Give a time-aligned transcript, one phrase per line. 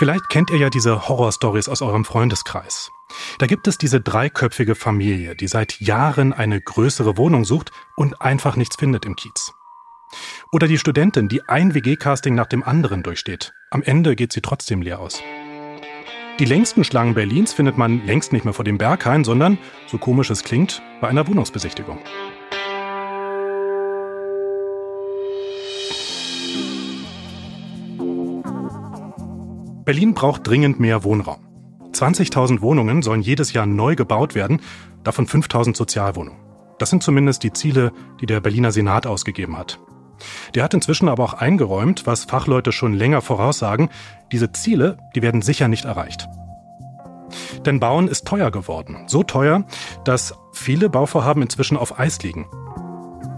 [0.00, 2.90] Vielleicht kennt ihr ja diese Horrorstories aus eurem Freundeskreis.
[3.38, 8.56] Da gibt es diese dreiköpfige Familie, die seit Jahren eine größere Wohnung sucht und einfach
[8.56, 9.52] nichts findet im Kiez.
[10.52, 13.52] Oder die Studentin, die ein WG-Casting nach dem anderen durchsteht.
[13.70, 15.20] Am Ende geht sie trotzdem leer aus.
[16.38, 20.30] Die längsten Schlangen Berlins findet man längst nicht mehr vor dem Berghain, sondern, so komisch
[20.30, 21.98] es klingt, bei einer Wohnungsbesichtigung.
[29.90, 31.40] Berlin braucht dringend mehr Wohnraum.
[31.90, 34.60] 20.000 Wohnungen sollen jedes Jahr neu gebaut werden,
[35.02, 36.38] davon 5.000 Sozialwohnungen.
[36.78, 37.90] Das sind zumindest die Ziele,
[38.20, 39.80] die der Berliner Senat ausgegeben hat.
[40.54, 43.88] Der hat inzwischen aber auch eingeräumt, was Fachleute schon länger voraussagen,
[44.30, 46.28] diese Ziele, die werden sicher nicht erreicht.
[47.66, 49.08] Denn Bauen ist teuer geworden.
[49.08, 49.64] So teuer,
[50.04, 52.46] dass viele Bauvorhaben inzwischen auf Eis liegen.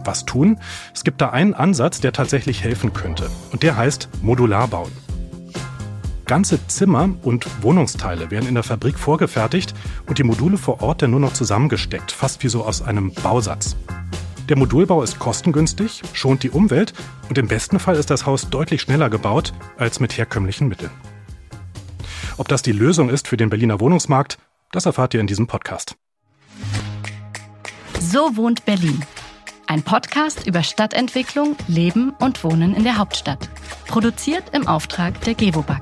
[0.05, 0.61] Was tun?
[0.93, 3.31] Es gibt da einen Ansatz, der tatsächlich helfen könnte.
[3.53, 4.93] Und der heißt Modular bauen.
[6.27, 9.75] Ganze Zimmer und Wohnungsteile werden in der Fabrik vorgefertigt
[10.07, 13.77] und die Module vor Ort dann nur noch zusammengesteckt, fast wie so aus einem Bausatz.
[14.49, 16.93] Der Modulbau ist kostengünstig, schont die Umwelt
[17.29, 20.91] und im besten Fall ist das Haus deutlich schneller gebaut als mit herkömmlichen Mitteln.
[22.39, 24.39] Ob das die Lösung ist für den Berliner Wohnungsmarkt,
[24.73, 25.97] das erfahrt ihr in diesem Podcast.
[28.01, 29.05] So wohnt Berlin.
[29.73, 33.49] Ein Podcast über Stadtentwicklung, Leben und Wohnen in der Hauptstadt.
[33.87, 35.81] Produziert im Auftrag der Gewobag.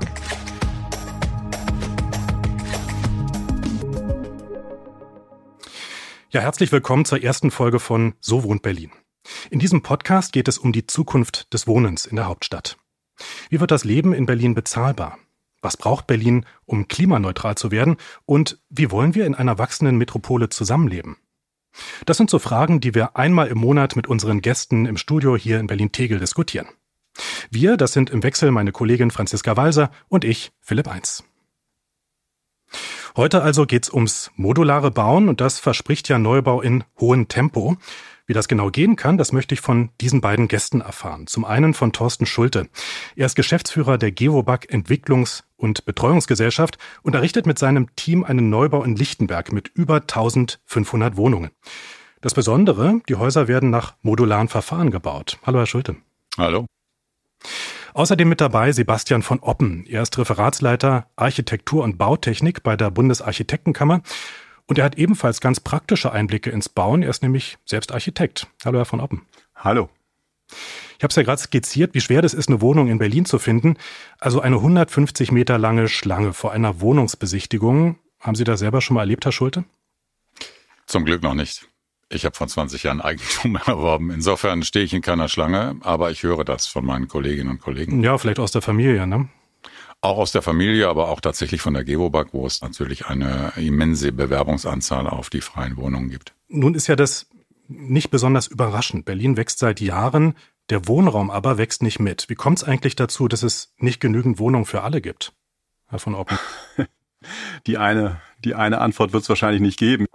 [6.31, 8.93] Ja, herzlich willkommen zur ersten Folge von So wohnt Berlin.
[9.51, 12.77] In diesem Podcast geht es um die Zukunft des Wohnens in der Hauptstadt.
[13.49, 15.19] Wie wird das Leben in Berlin bezahlbar?
[15.63, 17.97] Was braucht Berlin, um klimaneutral zu werden?
[18.25, 21.17] Und wie wollen wir in einer wachsenden Metropole zusammenleben?
[22.07, 25.61] Das sind so Fragen, die wir einmal im Monat mit unseren Gästen im Studio hier
[25.61, 26.69] in Berlin-Tegel diskutieren.
[27.51, 31.25] Wir, das sind im Wechsel meine Kollegin Franziska Walser und ich, Philipp Eins.
[33.17, 37.77] Heute also geht's ums modulare Bauen und das verspricht ja Neubau in hohem Tempo.
[38.31, 41.27] Wie das genau gehen kann, das möchte ich von diesen beiden Gästen erfahren.
[41.27, 42.69] Zum einen von Thorsten Schulte.
[43.17, 48.85] Er ist Geschäftsführer der Gewobag Entwicklungs- und Betreuungsgesellschaft und errichtet mit seinem Team einen Neubau
[48.85, 51.51] in Lichtenberg mit über 1500 Wohnungen.
[52.21, 55.41] Das Besondere, die Häuser werden nach modularen Verfahren gebaut.
[55.45, 55.97] Hallo, Herr Schulte.
[56.39, 56.67] Hallo.
[57.95, 59.85] Außerdem mit dabei Sebastian von Oppen.
[59.89, 64.03] Er ist Referatsleiter Architektur und Bautechnik bei der Bundesarchitektenkammer
[64.71, 67.03] und er hat ebenfalls ganz praktische Einblicke ins Bauen.
[67.03, 68.47] Er ist nämlich selbst Architekt.
[68.65, 69.23] Hallo, Herr von Oppen.
[69.57, 69.91] Hallo.
[70.97, 73.41] Ich habe es ja gerade skizziert, wie schwer das ist, eine Wohnung in Berlin zu
[73.41, 73.77] finden.
[74.21, 77.99] Also eine 150 Meter lange Schlange vor einer Wohnungsbesichtigung.
[78.21, 79.65] Haben Sie das selber schon mal erlebt, Herr Schulte?
[80.87, 81.67] Zum Glück noch nicht.
[82.09, 84.13] Ich habe vor 20 Jahren Eigentum erworben.
[84.13, 88.05] Insofern stehe ich in keiner Schlange, aber ich höre das von meinen Kolleginnen und Kollegen.
[88.05, 89.29] Ja, vielleicht aus der Familie, ne?
[90.03, 94.13] Auch aus der Familie, aber auch tatsächlich von der Gewobag, wo es natürlich eine immense
[94.13, 96.33] Bewerbungsanzahl auf die freien Wohnungen gibt.
[96.49, 97.29] Nun ist ja das
[97.69, 99.05] nicht besonders überraschend.
[99.05, 100.35] Berlin wächst seit Jahren,
[100.71, 102.29] der Wohnraum aber wächst nicht mit.
[102.29, 105.33] Wie kommt es eigentlich dazu, dass es nicht genügend Wohnungen für alle gibt?
[105.87, 106.39] Herr von Oppen.
[107.67, 110.07] Die eine, die eine Antwort wird es wahrscheinlich nicht geben.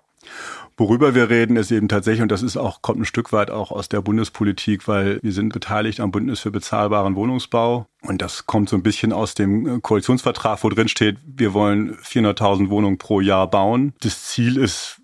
[0.78, 3.72] Worüber wir reden, ist eben tatsächlich, und das ist auch, kommt ein Stück weit auch
[3.72, 7.88] aus der Bundespolitik, weil wir sind beteiligt am Bündnis für bezahlbaren Wohnungsbau.
[8.02, 12.70] Und das kommt so ein bisschen aus dem Koalitionsvertrag, wo drin steht, wir wollen 400.000
[12.70, 13.94] Wohnungen pro Jahr bauen.
[14.02, 15.02] Das Ziel ist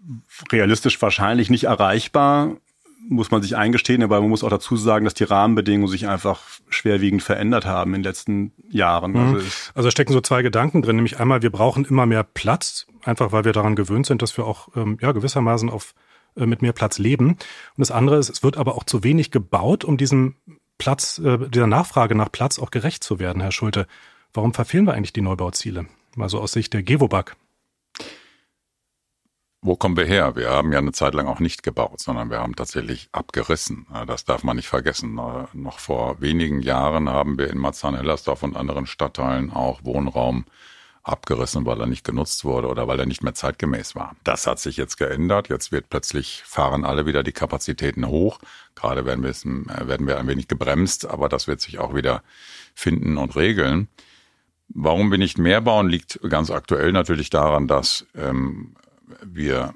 [0.51, 2.57] realistisch wahrscheinlich nicht erreichbar
[3.09, 6.41] muss man sich eingestehen, aber man muss auch dazu sagen, dass die Rahmenbedingungen sich einfach
[6.69, 9.12] schwerwiegend verändert haben in den letzten Jahren.
[9.12, 9.35] Mhm.
[9.35, 13.31] Also, also stecken so zwei Gedanken drin, nämlich einmal, wir brauchen immer mehr Platz, einfach
[13.31, 15.94] weil wir daran gewöhnt sind, dass wir auch ähm, ja gewissermaßen auf
[16.35, 17.29] äh, mit mehr Platz leben.
[17.29, 17.40] Und
[17.78, 20.35] das andere ist, es wird aber auch zu wenig gebaut, um diesem
[20.78, 23.88] Platz, äh, dieser Nachfrage nach Platz auch gerecht zu werden, Herr Schulte.
[24.34, 25.88] Warum verfehlen wir eigentlich die Neubauziele?
[26.16, 27.35] Mal so aus Sicht der Gewobag
[29.61, 30.35] wo kommen wir her?
[30.35, 33.85] Wir haben ja eine Zeit lang auch nicht gebaut, sondern wir haben tatsächlich abgerissen.
[34.07, 35.13] Das darf man nicht vergessen.
[35.53, 40.46] Noch vor wenigen Jahren haben wir in Marzahn-Hellersdorf und anderen Stadtteilen auch Wohnraum
[41.03, 44.16] abgerissen, weil er nicht genutzt wurde oder weil er nicht mehr zeitgemäß war.
[44.23, 45.49] Das hat sich jetzt geändert.
[45.49, 48.40] Jetzt wird plötzlich fahren alle wieder die Kapazitäten hoch.
[48.75, 52.23] Gerade werden wir, werden wir ein wenig gebremst, aber das wird sich auch wieder
[52.73, 53.90] finden und regeln.
[54.69, 58.75] Warum wir nicht mehr bauen, liegt ganz aktuell natürlich daran, dass ähm,
[59.23, 59.73] wir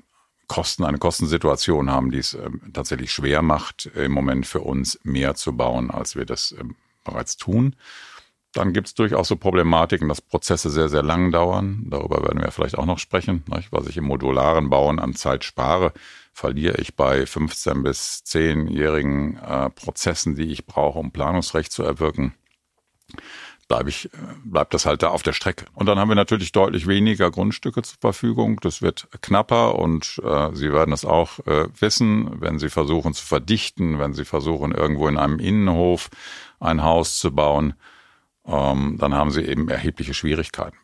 [0.48, 5.36] Kosten, eine Kostensituation haben, die es äh, tatsächlich schwer macht, im Moment für uns mehr
[5.36, 6.64] zu bauen, als wir das äh,
[7.04, 7.76] bereits tun.
[8.54, 11.88] Dann gibt es durchaus so Problematiken, dass Prozesse sehr, sehr lang dauern.
[11.90, 13.44] Darüber werden wir vielleicht auch noch sprechen.
[13.70, 15.92] Was ich im modularen Bauen an Zeit spare,
[16.32, 22.34] verliere ich bei 15- bis 10-jährigen äh, Prozessen, die ich brauche, um Planungsrecht zu erwirken.
[23.68, 24.10] Bleibe ich,
[24.44, 25.66] bleibt das halt da auf der Strecke.
[25.74, 28.60] Und dann haben wir natürlich deutlich weniger Grundstücke zur Verfügung.
[28.62, 33.26] Das wird knapper und äh, Sie werden es auch äh, wissen, wenn Sie versuchen zu
[33.26, 36.10] verdichten, wenn Sie versuchen, irgendwo in einem Innenhof
[36.60, 37.74] ein Haus zu bauen,
[38.46, 40.78] ähm, dann haben Sie eben erhebliche Schwierigkeiten.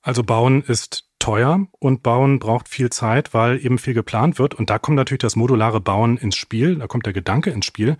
[0.00, 4.54] Also Bauen ist teuer und Bauen braucht viel Zeit, weil eben viel geplant wird.
[4.54, 7.96] Und da kommt natürlich das modulare Bauen ins Spiel, da kommt der Gedanke ins Spiel,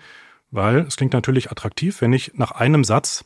[0.50, 3.24] weil es klingt natürlich attraktiv, wenn ich nach einem Satz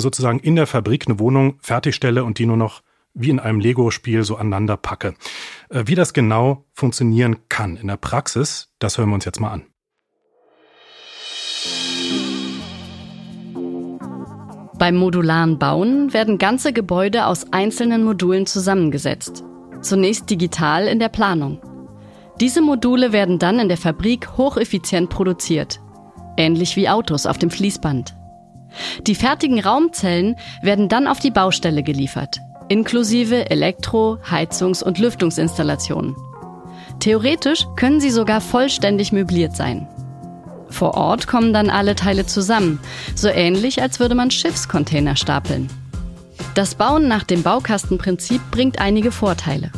[0.00, 2.82] sozusagen in der Fabrik eine Wohnung fertigstelle und die nur noch
[3.14, 5.14] wie in einem Lego-Spiel so aneinander packe.
[5.70, 9.50] Äh, wie das genau funktionieren kann in der Praxis, das hören wir uns jetzt mal
[9.50, 9.62] an.
[14.78, 19.42] Beim modularen Bauen werden ganze Gebäude aus einzelnen Modulen zusammengesetzt.
[19.80, 21.60] Zunächst digital in der Planung.
[22.40, 25.80] Diese Module werden dann in der Fabrik hocheffizient produziert.
[26.36, 28.14] Ähnlich wie Autos auf dem Fließband.
[29.02, 36.16] Die fertigen Raumzellen werden dann auf die Baustelle geliefert, inklusive Elektro-, Heizungs- und Lüftungsinstallationen.
[37.00, 39.86] Theoretisch können sie sogar vollständig möbliert sein.
[40.68, 42.80] Vor Ort kommen dann alle Teile zusammen,
[43.14, 45.68] so ähnlich als würde man Schiffscontainer stapeln.
[46.54, 49.70] Das Bauen nach dem Baukastenprinzip bringt einige Vorteile.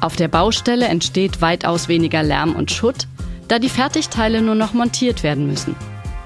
[0.00, 3.06] Auf der Baustelle entsteht weitaus weniger Lärm und Schutt,
[3.48, 5.74] da die Fertigteile nur noch montiert werden müssen.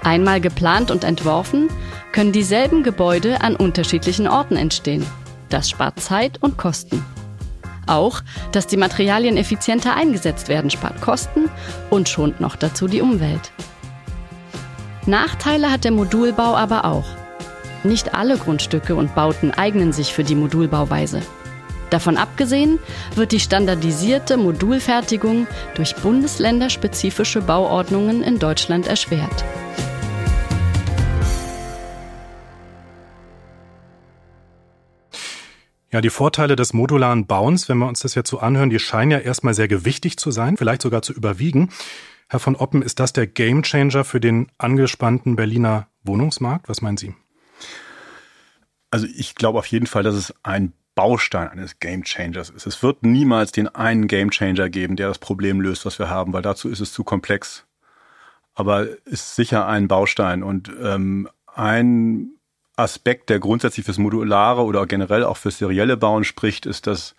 [0.05, 1.69] Einmal geplant und entworfen,
[2.12, 5.05] können dieselben Gebäude an unterschiedlichen Orten entstehen.
[5.49, 7.05] Das spart Zeit und Kosten.
[7.87, 8.23] Auch,
[8.53, 11.51] dass die Materialien effizienter eingesetzt werden, spart Kosten
[11.91, 13.51] und schont noch dazu die Umwelt.
[15.06, 17.05] Nachteile hat der Modulbau aber auch.
[17.83, 21.21] Nicht alle Grundstücke und Bauten eignen sich für die Modulbauweise.
[21.91, 22.79] Davon abgesehen
[23.15, 29.45] wird die standardisierte Modulfertigung durch bundesländerspezifische Bauordnungen in Deutschland erschwert.
[35.94, 39.12] Ja, die Vorteile des modularen Bauens, wenn wir uns das jetzt so anhören, die scheinen
[39.12, 41.69] ja erstmal sehr gewichtig zu sein, vielleicht sogar zu überwiegen.
[42.29, 46.69] Herr von Oppen, ist das der Gamechanger für den angespannten Berliner Wohnungsmarkt?
[46.69, 47.14] Was meinen Sie?
[48.91, 52.67] Also ich glaube auf jeden Fall, dass es ein Baustein eines Gamechangers ist.
[52.67, 56.43] Es wird niemals den einen Gamechanger geben, der das Problem löst, was wir haben, weil
[56.43, 57.67] dazu ist es zu komplex.
[58.52, 62.34] Aber ist sicher ein Baustein und ähm, ein
[62.76, 67.15] Aspekt, der grundsätzlich fürs modulare oder generell auch fürs serielle Bauen spricht, ist, dass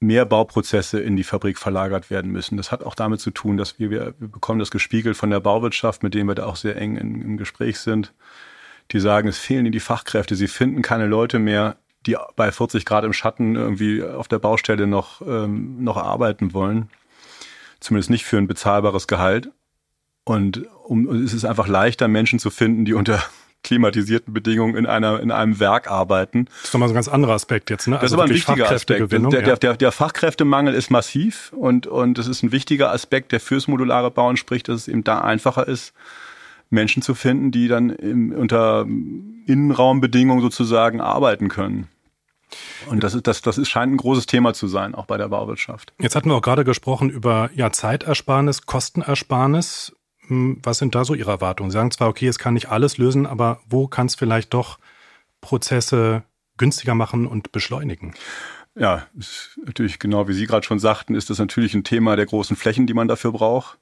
[0.00, 2.56] mehr Bauprozesse in die Fabrik verlagert werden müssen.
[2.56, 6.02] Das hat auch damit zu tun, dass wir, wir bekommen das gespiegelt von der Bauwirtschaft,
[6.02, 8.12] mit denen wir da auch sehr eng in, im Gespräch sind.
[8.90, 10.34] Die sagen, es fehlen ihnen die Fachkräfte.
[10.34, 14.88] Sie finden keine Leute mehr, die bei 40 Grad im Schatten irgendwie auf der Baustelle
[14.88, 16.90] noch, ähm, noch arbeiten wollen.
[17.78, 19.50] Zumindest nicht für ein bezahlbares Gehalt.
[20.24, 23.22] Und um, es ist einfach leichter, Menschen zu finden, die unter
[23.62, 26.46] klimatisierten Bedingungen in einer in einem Werk arbeiten.
[26.46, 27.94] Das ist nochmal so ein ganz anderer Aspekt jetzt, ne?
[27.94, 29.12] Das also ist aber ein wichtiger Aspekt.
[29.12, 33.40] Der, der, der, der Fachkräftemangel ist massiv und und es ist ein wichtiger Aspekt, der
[33.40, 35.92] fürs modulare Bauen spricht, dass es eben da einfacher ist,
[36.70, 38.86] Menschen zu finden, die dann im, unter
[39.46, 41.88] Innenraumbedingungen sozusagen arbeiten können.
[42.86, 45.28] Und das ist, das, das ist, scheint ein großes Thema zu sein, auch bei der
[45.28, 45.92] Bauwirtschaft.
[46.00, 49.94] Jetzt hatten wir auch gerade gesprochen über ja, Zeitersparnis, Kostenersparnis.
[50.62, 51.70] Was sind da so Ihre Erwartungen?
[51.70, 54.78] Sie sagen zwar, okay, es kann nicht alles lösen, aber wo kann es vielleicht doch
[55.40, 56.22] Prozesse
[56.56, 58.14] günstiger machen und beschleunigen?
[58.74, 59.06] Ja,
[59.64, 62.86] natürlich genau wie Sie gerade schon sagten, ist das natürlich ein Thema der großen Flächen,
[62.86, 63.78] die man dafür braucht.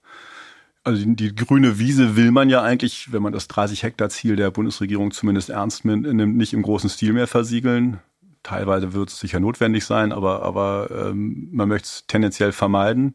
[0.82, 4.36] Also die, die grüne Wiese will man ja eigentlich, wenn man das 30 Hektar Ziel
[4.36, 8.00] der Bundesregierung zumindest ernst nimmt, nicht im großen Stil mehr versiegeln.
[8.42, 13.14] Teilweise wird es sicher notwendig sein, aber, aber ähm, man möchte es tendenziell vermeiden.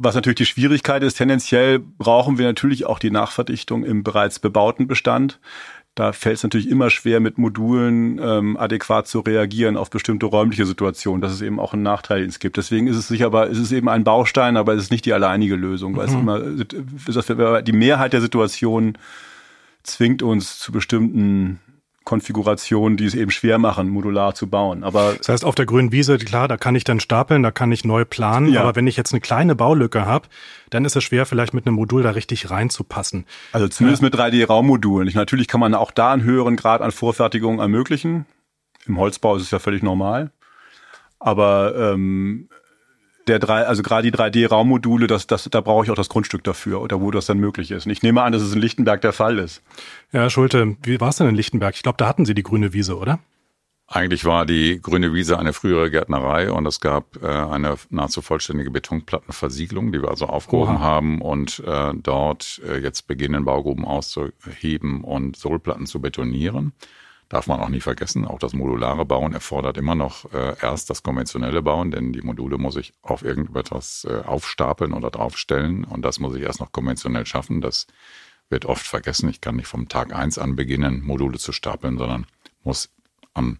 [0.00, 4.86] Was natürlich die Schwierigkeit ist, tendenziell brauchen wir natürlich auch die Nachverdichtung im bereits bebauten
[4.86, 5.40] Bestand.
[5.96, 10.66] Da fällt es natürlich immer schwer, mit Modulen ähm, adäquat zu reagieren auf bestimmte räumliche
[10.66, 11.20] Situationen.
[11.20, 12.56] Das ist eben auch ein Nachteil, den es gibt.
[12.56, 15.12] Deswegen ist es sicher, aber es ist eben ein Baustein, aber es ist nicht die
[15.12, 16.28] alleinige Lösung, weil mhm.
[17.08, 18.96] es immer die Mehrheit der Situationen
[19.82, 21.58] zwingt uns zu bestimmten
[22.08, 24.82] Konfigurationen, die es eben schwer machen, modular zu bauen.
[24.82, 27.70] Aber das heißt, auf der grünen Wiese, klar, da kann ich dann stapeln, da kann
[27.70, 28.50] ich neu planen.
[28.50, 28.62] Ja.
[28.62, 30.26] Aber wenn ich jetzt eine kleine Baulücke habe,
[30.70, 33.26] dann ist es schwer, vielleicht mit einem Modul da richtig reinzupassen.
[33.52, 34.06] Also zumindest ja.
[34.06, 35.12] mit 3D-Raummodulen.
[35.14, 38.24] Natürlich kann man auch da einen höheren Grad an Vorfertigung ermöglichen.
[38.86, 40.30] Im Holzbau ist es ja völlig normal.
[41.18, 42.48] Aber ähm,
[43.28, 46.80] der drei, also gerade die 3D-Raummodule, das, das, da brauche ich auch das Grundstück dafür
[46.80, 47.86] oder wo das dann möglich ist.
[47.86, 49.62] Und ich nehme an, dass es in Lichtenberg der Fall ist.
[50.12, 51.74] Ja, Schulte, wie war es denn in Lichtenberg?
[51.74, 53.18] Ich glaube, da hatten Sie die grüne Wiese, oder?
[53.90, 58.70] Eigentlich war die Grüne Wiese eine frühere Gärtnerei und es gab äh, eine nahezu vollständige
[58.70, 60.80] Betonplattenversiegelung, die wir also aufgehoben Oha.
[60.80, 66.72] haben und äh, dort äh, jetzt beginnen, Baugruben auszuheben und Sohlplatten zu betonieren.
[67.28, 71.02] Darf man auch nie vergessen, auch das modulare Bauen erfordert immer noch äh, erst das
[71.02, 76.20] konventionelle Bauen, denn die Module muss ich auf irgendetwas äh, aufstapeln oder draufstellen und das
[76.20, 77.60] muss ich erst noch konventionell schaffen.
[77.60, 77.86] Das
[78.48, 79.28] wird oft vergessen.
[79.28, 82.26] Ich kann nicht vom Tag eins an beginnen, Module zu stapeln, sondern
[82.64, 82.88] muss
[83.34, 83.58] am,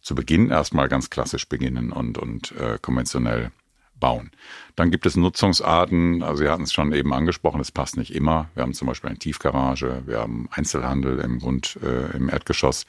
[0.00, 3.52] zu Beginn erstmal ganz klassisch beginnen und, und äh, konventionell
[3.98, 4.30] bauen.
[4.76, 8.50] Dann gibt es Nutzungsarten, also Sie hatten es schon eben angesprochen, es passt nicht immer.
[8.54, 12.86] Wir haben zum Beispiel eine Tiefgarage, wir haben Einzelhandel im Grund, äh, im Erdgeschoss.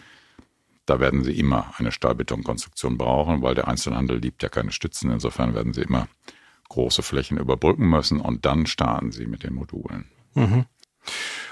[0.85, 5.11] Da werden Sie immer eine Stahlbetonkonstruktion brauchen, weil der Einzelhandel liebt ja keine Stützen.
[5.11, 6.07] Insofern werden Sie immer
[6.69, 10.05] große Flächen überbrücken müssen und dann starten Sie mit den Modulen.
[10.33, 10.65] Mhm.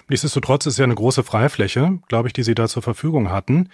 [0.10, 3.69] Nichtsdestotrotz ist ja eine große Freifläche, glaube ich, die Sie da zur Verfügung hatten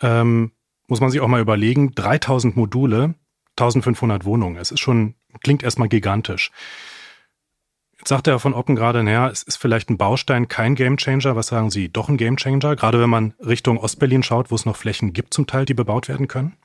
[0.00, 0.52] ähm,
[0.88, 3.14] muss man sich auch mal überlegen, 3000 Module,
[3.58, 4.56] 1500 Wohnungen.
[4.56, 6.50] Es ist schon, klingt erstmal gigantisch.
[7.98, 11.34] Jetzt sagt er von Oppen gerade, naja, es ist vielleicht ein Baustein, kein Gamechanger.
[11.34, 11.88] Was sagen Sie?
[11.88, 12.76] Doch ein Gamechanger?
[12.76, 16.08] Gerade wenn man Richtung Ostberlin schaut, wo es noch Flächen gibt zum Teil, die bebaut
[16.08, 16.56] werden können?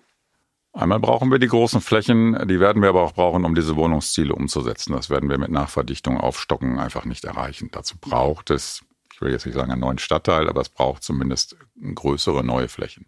[0.74, 4.34] Einmal brauchen wir die großen Flächen, die werden wir aber auch brauchen, um diese Wohnungsziele
[4.34, 4.94] umzusetzen.
[4.94, 7.70] Das werden wir mit Nachverdichtung aufstocken einfach nicht erreichen.
[7.72, 8.82] Dazu braucht es
[9.22, 11.56] ich will jetzt nicht sagen einen neuen Stadtteil, aber es braucht zumindest
[11.94, 13.06] größere neue Flächen.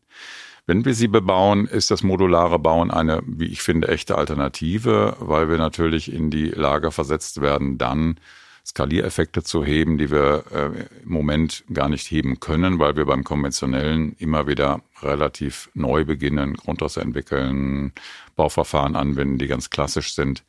[0.65, 5.49] Wenn wir sie bebauen, ist das modulare Bauen eine, wie ich finde, echte Alternative, weil
[5.49, 8.17] wir natürlich in die Lage versetzt werden, dann
[8.65, 13.25] Skaliereffekte zu heben, die wir äh, im Moment gar nicht heben können, weil wir beim
[13.25, 17.91] konventionellen immer wieder relativ neu beginnen, Grundrisse entwickeln,
[18.37, 20.45] Bauverfahren anwenden, die ganz klassisch sind.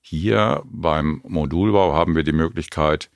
[0.00, 3.10] Hier beim Modulbau haben wir die Möglichkeit,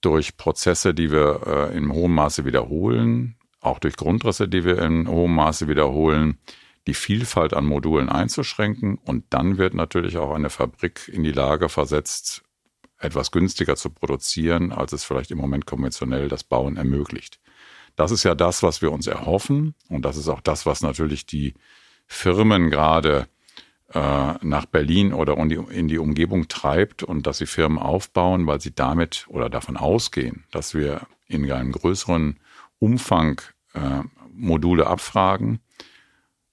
[0.00, 5.08] durch Prozesse, die wir äh, in hohem Maße wiederholen, auch durch Grundrisse, die wir in
[5.08, 6.38] hohem Maße wiederholen,
[6.86, 8.98] die Vielfalt an Modulen einzuschränken.
[8.98, 12.42] Und dann wird natürlich auch eine Fabrik in die Lage versetzt,
[12.98, 17.40] etwas günstiger zu produzieren, als es vielleicht im Moment konventionell das Bauen ermöglicht.
[17.96, 19.74] Das ist ja das, was wir uns erhoffen.
[19.88, 21.54] Und das ist auch das, was natürlich die
[22.06, 23.28] Firmen gerade
[23.92, 28.74] äh, nach Berlin oder in die Umgebung treibt und dass sie Firmen aufbauen, weil sie
[28.74, 32.38] damit oder davon ausgehen, dass wir in einem größeren
[32.82, 33.40] Umfang
[33.74, 34.00] äh,
[34.34, 35.60] Module abfragen.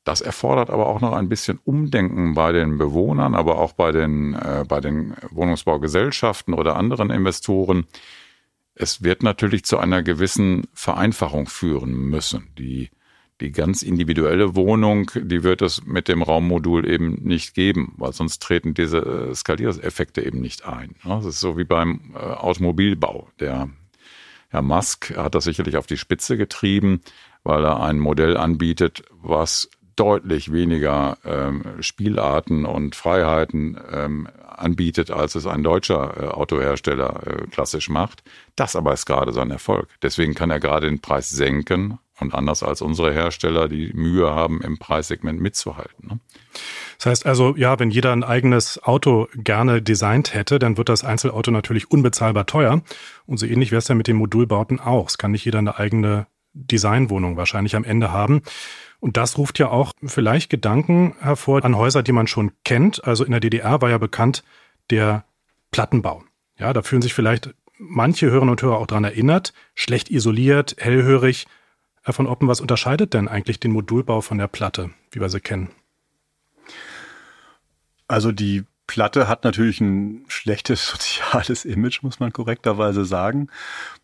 [0.04, 4.36] Das erfordert aber auch noch ein bisschen Umdenken bei den Bewohnern, aber auch bei den,
[4.36, 7.88] äh, bei den Wohnungsbaugesellschaften oder anderen Investoren.
[8.76, 12.48] Es wird natürlich zu einer gewissen Vereinfachung führen müssen.
[12.58, 12.90] Die
[13.42, 18.40] die ganz individuelle Wohnung, die wird es mit dem Raummodul eben nicht geben, weil sonst
[18.42, 20.96] treten diese äh, Skaliereffekte eben nicht ein.
[21.06, 23.30] Das ist so wie beim äh, Automobilbau.
[23.40, 23.70] Der
[24.50, 27.02] Herr Musk hat das sicherlich auf die Spitze getrieben,
[27.44, 35.36] weil er ein Modell anbietet, was deutlich weniger ähm, Spielarten und Freiheiten ähm, anbietet, als
[35.36, 38.24] es ein deutscher äh, Autohersteller äh, klassisch macht.
[38.56, 39.90] Das aber ist gerade sein Erfolg.
[40.02, 44.62] Deswegen kann er gerade den Preis senken und anders als unsere Hersteller, die Mühe haben,
[44.62, 46.08] im Preissegment mitzuhalten.
[46.08, 46.20] Ne?
[47.00, 51.06] Das heißt also, ja, wenn jeder ein eigenes Auto gerne designt hätte, dann wird das
[51.06, 52.82] Einzelauto natürlich unbezahlbar teuer.
[53.26, 55.08] Und so ähnlich wäre es ja mit den Modulbauten auch.
[55.08, 58.42] Es kann nicht jeder eine eigene Designwohnung wahrscheinlich am Ende haben.
[59.00, 63.06] Und das ruft ja auch vielleicht Gedanken hervor an Häuser, die man schon kennt.
[63.06, 64.44] Also in der DDR war ja bekannt
[64.90, 65.24] der
[65.72, 66.26] Plattenbau.
[66.58, 69.54] Ja, da fühlen sich vielleicht manche Hörerinnen und Hörer auch dran erinnert.
[69.74, 71.48] Schlecht isoliert, hellhörig,
[72.04, 75.40] Herr von Oppen, was unterscheidet denn eigentlich den Modulbau von der Platte, wie wir sie
[75.40, 75.70] kennen?
[78.10, 83.48] Also die Platte hat natürlich ein schlechtes soziales Image, muss man korrekterweise sagen.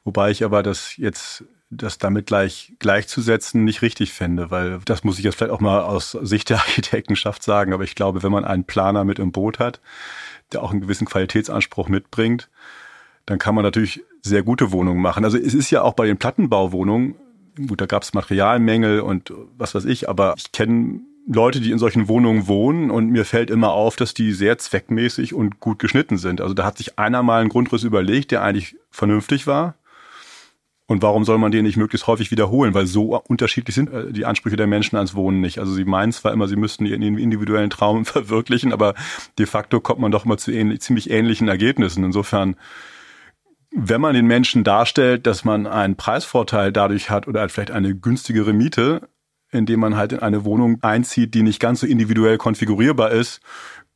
[0.05, 5.17] Wobei ich aber das jetzt, das damit gleich gleichzusetzen, nicht richtig fände, weil das muss
[5.17, 7.73] ich jetzt vielleicht auch mal aus Sicht der Architektenschaft sagen.
[7.73, 9.81] Aber ich glaube, wenn man einen Planer mit im Boot hat,
[10.53, 12.49] der auch einen gewissen Qualitätsanspruch mitbringt,
[13.25, 15.25] dann kann man natürlich sehr gute Wohnungen machen.
[15.25, 17.15] Also es ist ja auch bei den Plattenbauwohnungen
[17.67, 21.79] gut, da gab es Materialmängel und was weiß ich, aber ich kenne Leute, die in
[21.79, 26.17] solchen Wohnungen wohnen und mir fällt immer auf, dass die sehr zweckmäßig und gut geschnitten
[26.17, 26.39] sind.
[26.39, 29.75] Also da hat sich einer mal einen Grundriss überlegt, der eigentlich vernünftig war.
[30.87, 32.75] Und warum soll man den nicht möglichst häufig wiederholen?
[32.75, 35.57] Weil so unterschiedlich sind äh, die Ansprüche der Menschen ans Wohnen nicht.
[35.57, 38.93] Also sie meinen zwar immer, sie müssten ihren individuellen Traum verwirklichen, aber
[39.39, 42.03] de facto kommt man doch immer zu ähnlich, ziemlich ähnlichen Ergebnissen.
[42.03, 42.55] Insofern
[43.77, 47.93] wenn man den Menschen darstellt, dass man einen Preisvorteil dadurch hat oder halt vielleicht eine
[47.93, 49.09] günstigere Miete,
[49.51, 53.41] indem man halt in eine Wohnung einzieht, die nicht ganz so individuell konfigurierbar ist,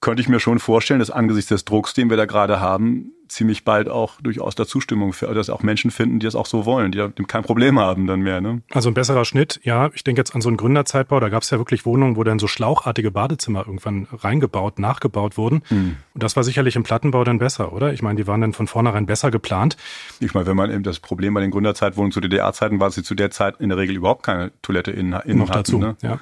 [0.01, 3.63] könnte ich mir schon vorstellen, dass angesichts des Drucks, den wir da gerade haben, ziemlich
[3.63, 6.91] bald auch durchaus da Zustimmung für, dass auch Menschen finden, die das auch so wollen,
[6.91, 8.41] die kein Problem haben dann mehr.
[8.41, 8.61] Ne?
[8.71, 9.89] Also ein besserer Schnitt, ja.
[9.93, 12.39] Ich denke jetzt an so einen Gründerzeitbau, da gab es ja wirklich Wohnungen, wo dann
[12.39, 15.61] so schlauchartige Badezimmer irgendwann reingebaut, nachgebaut wurden.
[15.67, 15.97] Hm.
[16.13, 17.93] Und das war sicherlich im Plattenbau dann besser, oder?
[17.93, 19.77] Ich meine, die waren dann von vornherein besser geplant.
[20.19, 23.03] Ich meine, wenn man eben das Problem bei den Gründerzeitwohnungen zu DDR-Zeiten war, dass sie
[23.03, 25.59] zu der Zeit in der Regel überhaupt keine Toilette innen, innen Noch hatten.
[25.59, 25.95] dazu, ne?
[26.01, 26.19] ja.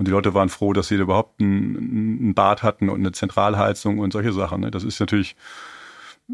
[0.00, 3.98] Und die Leute waren froh, dass sie überhaupt ein, ein Bad hatten und eine Zentralheizung
[3.98, 4.62] und solche Sachen.
[4.62, 4.70] Ne?
[4.70, 5.36] Das ist natürlich,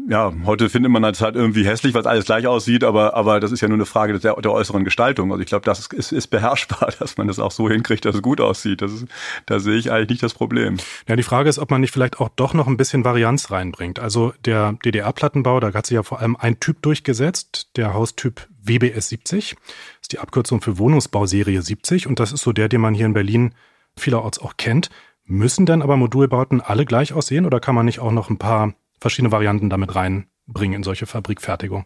[0.07, 3.41] ja, heute findet man das halt irgendwie hässlich, weil es alles gleich aussieht, aber, aber
[3.41, 5.33] das ist ja nur eine Frage der, der äußeren Gestaltung.
[5.33, 8.21] Also ich glaube, das ist, ist beherrschbar, dass man das auch so hinkriegt, dass es
[8.21, 8.81] gut aussieht.
[8.81, 9.07] Das ist,
[9.47, 10.77] da sehe ich eigentlich nicht das Problem.
[11.05, 13.99] Ja, die Frage ist, ob man nicht vielleicht auch doch noch ein bisschen Varianz reinbringt.
[13.99, 19.09] Also der DDR-Plattenbau, da hat sich ja vor allem ein Typ durchgesetzt, der Haustyp WBS
[19.09, 19.55] 70.
[19.55, 19.61] Das
[20.01, 23.13] ist die Abkürzung für Wohnungsbauserie 70 und das ist so der, den man hier in
[23.13, 23.53] Berlin
[23.95, 24.89] vielerorts auch kennt.
[25.23, 28.73] Müssen denn aber Modulbauten alle gleich aussehen oder kann man nicht auch noch ein paar
[28.99, 31.85] verschiedene Varianten damit reinbringen in solche Fabrikfertigung?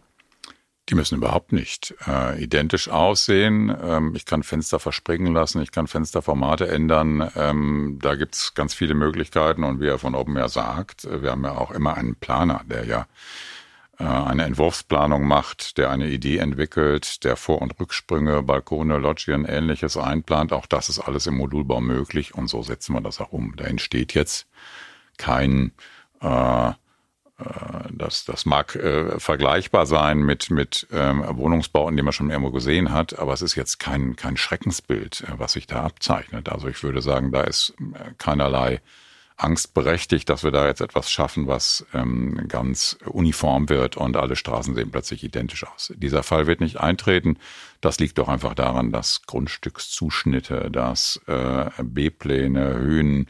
[0.88, 3.74] Die müssen überhaupt nicht äh, identisch aussehen.
[3.82, 7.30] Ähm, ich kann Fenster verspringen lassen, ich kann Fensterformate ändern.
[7.36, 11.44] Ähm, da gibt's ganz viele Möglichkeiten und wie er von oben ja sagt, wir haben
[11.44, 13.06] ja auch immer einen Planer, der ja äh,
[13.98, 20.52] eine Entwurfsplanung macht, der eine Idee entwickelt, der Vor- und Rücksprünge, Balkone, Loggien, ähnliches einplant.
[20.52, 23.54] Auch das ist alles im Modulbau möglich und so setzen wir das auch um.
[23.56, 24.46] Da entsteht jetzt
[25.18, 25.72] kein
[26.22, 26.72] äh, äh
[27.90, 32.92] das, das mag äh, vergleichbar sein mit, mit ähm, Wohnungsbauten, die man schon irgendwo gesehen
[32.92, 36.48] hat, aber es ist jetzt kein, kein Schreckensbild, äh, was sich da abzeichnet.
[36.48, 37.74] Also ich würde sagen, da ist
[38.18, 38.80] keinerlei
[39.36, 44.36] Angst berechtigt, dass wir da jetzt etwas schaffen, was ähm, ganz uniform wird und alle
[44.36, 45.92] Straßen sehen plötzlich identisch aus.
[45.96, 47.38] Dieser Fall wird nicht eintreten.
[47.80, 53.28] Das liegt doch einfach daran, dass Grundstückszuschnitte, dass äh, B-Pläne, Höhen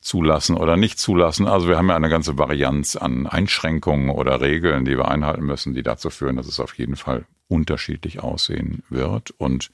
[0.00, 1.46] zulassen oder nicht zulassen.
[1.46, 5.74] Also wir haben ja eine ganze Varianz an Einschränkungen oder Regeln, die wir einhalten müssen,
[5.74, 9.70] die dazu führen, dass es auf jeden Fall unterschiedlich aussehen wird und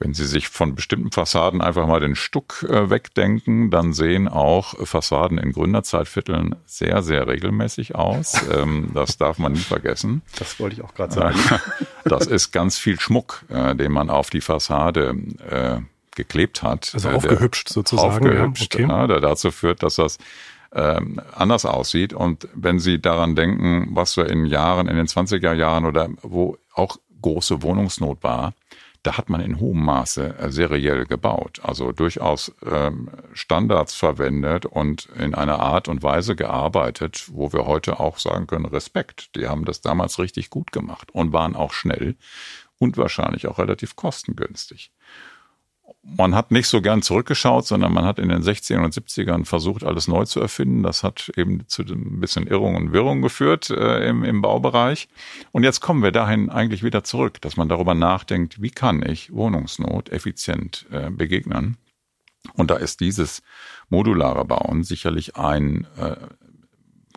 [0.00, 4.74] wenn Sie sich von bestimmten Fassaden einfach mal den Stuck äh, wegdenken, dann sehen auch
[4.86, 8.34] Fassaden in Gründerzeitvierteln sehr, sehr regelmäßig aus.
[8.50, 10.22] Ähm, das darf man nie vergessen.
[10.36, 11.38] Das wollte ich auch gerade sagen.
[12.04, 15.14] das ist ganz viel Schmuck, äh, den man auf die Fassade
[15.48, 15.80] äh,
[16.16, 16.90] geklebt hat.
[16.94, 18.26] Also aufgehübscht sozusagen.
[18.26, 19.06] Aufgehübscht, ja, okay.
[19.08, 20.18] der dazu führt, dass das
[20.72, 22.12] ähm, anders aussieht.
[22.12, 26.56] Und wenn Sie daran denken, was wir in Jahren, in den 20er Jahren oder wo
[26.74, 28.54] auch große Wohnungsnot war,
[29.02, 35.08] da hat man in hohem Maße äh, seriell gebaut, also durchaus ähm, Standards verwendet und
[35.18, 39.34] in einer Art und Weise gearbeitet, wo wir heute auch sagen können, Respekt.
[39.36, 42.16] Die haben das damals richtig gut gemacht und waren auch schnell
[42.78, 44.92] und wahrscheinlich auch relativ kostengünstig
[46.02, 49.84] man hat nicht so gern zurückgeschaut, sondern man hat in den 60ern und 70ern versucht,
[49.84, 50.82] alles neu zu erfinden.
[50.82, 55.08] Das hat eben zu ein bisschen Irrung und Wirrung geführt äh, im, im Baubereich.
[55.52, 59.32] Und jetzt kommen wir dahin eigentlich wieder zurück, dass man darüber nachdenkt, wie kann ich
[59.32, 61.76] Wohnungsnot effizient äh, begegnen.
[62.54, 63.42] Und da ist dieses
[63.90, 66.16] modulare Bauen sicherlich ein äh,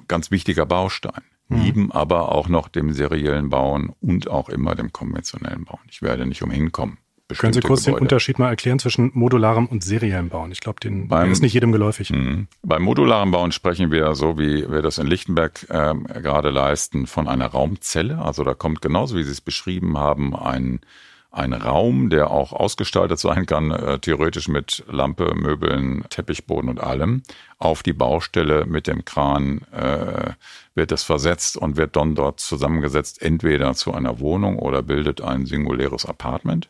[0.09, 1.23] ganz wichtiger Baustein.
[1.47, 1.59] Mhm.
[1.59, 5.79] Neben aber auch noch dem seriellen Bauen und auch immer dem konventionellen Bauen.
[5.89, 6.97] Ich werde nicht umhin kommen.
[7.37, 7.99] Können Sie kurz Gebäude.
[7.99, 10.51] den Unterschied mal erklären zwischen modularem und seriellem Bauen?
[10.51, 12.09] Ich glaube, den beim, ist nicht jedem geläufig.
[12.09, 12.45] Mh.
[12.61, 17.27] Beim modularen Bauen sprechen wir, so wie wir das in Lichtenberg äh, gerade leisten, von
[17.27, 18.19] einer Raumzelle.
[18.19, 20.81] Also da kommt genauso, wie Sie es beschrieben haben, ein,
[21.31, 27.23] ein Raum, der auch ausgestaltet sein kann, äh, theoretisch mit Lampe, Möbeln, Teppichboden und allem,
[27.57, 30.33] auf die Baustelle mit dem Kran äh,
[30.75, 35.45] wird es versetzt und wird dann dort zusammengesetzt, entweder zu einer Wohnung oder bildet ein
[35.45, 36.69] singuläres Apartment.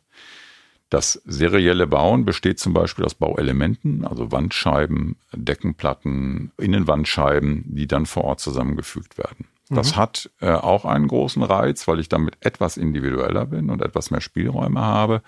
[0.94, 8.26] Das serielle Bauen besteht zum Beispiel aus Bauelementen, also Wandscheiben, Deckenplatten, Innenwandscheiben, die dann vor
[8.26, 9.48] Ort zusammengefügt werden.
[9.70, 10.00] Das mhm.
[10.00, 14.22] hat äh, auch einen großen Reiz, weil ich damit etwas individueller bin und etwas mehr
[14.22, 15.24] Spielräume habe,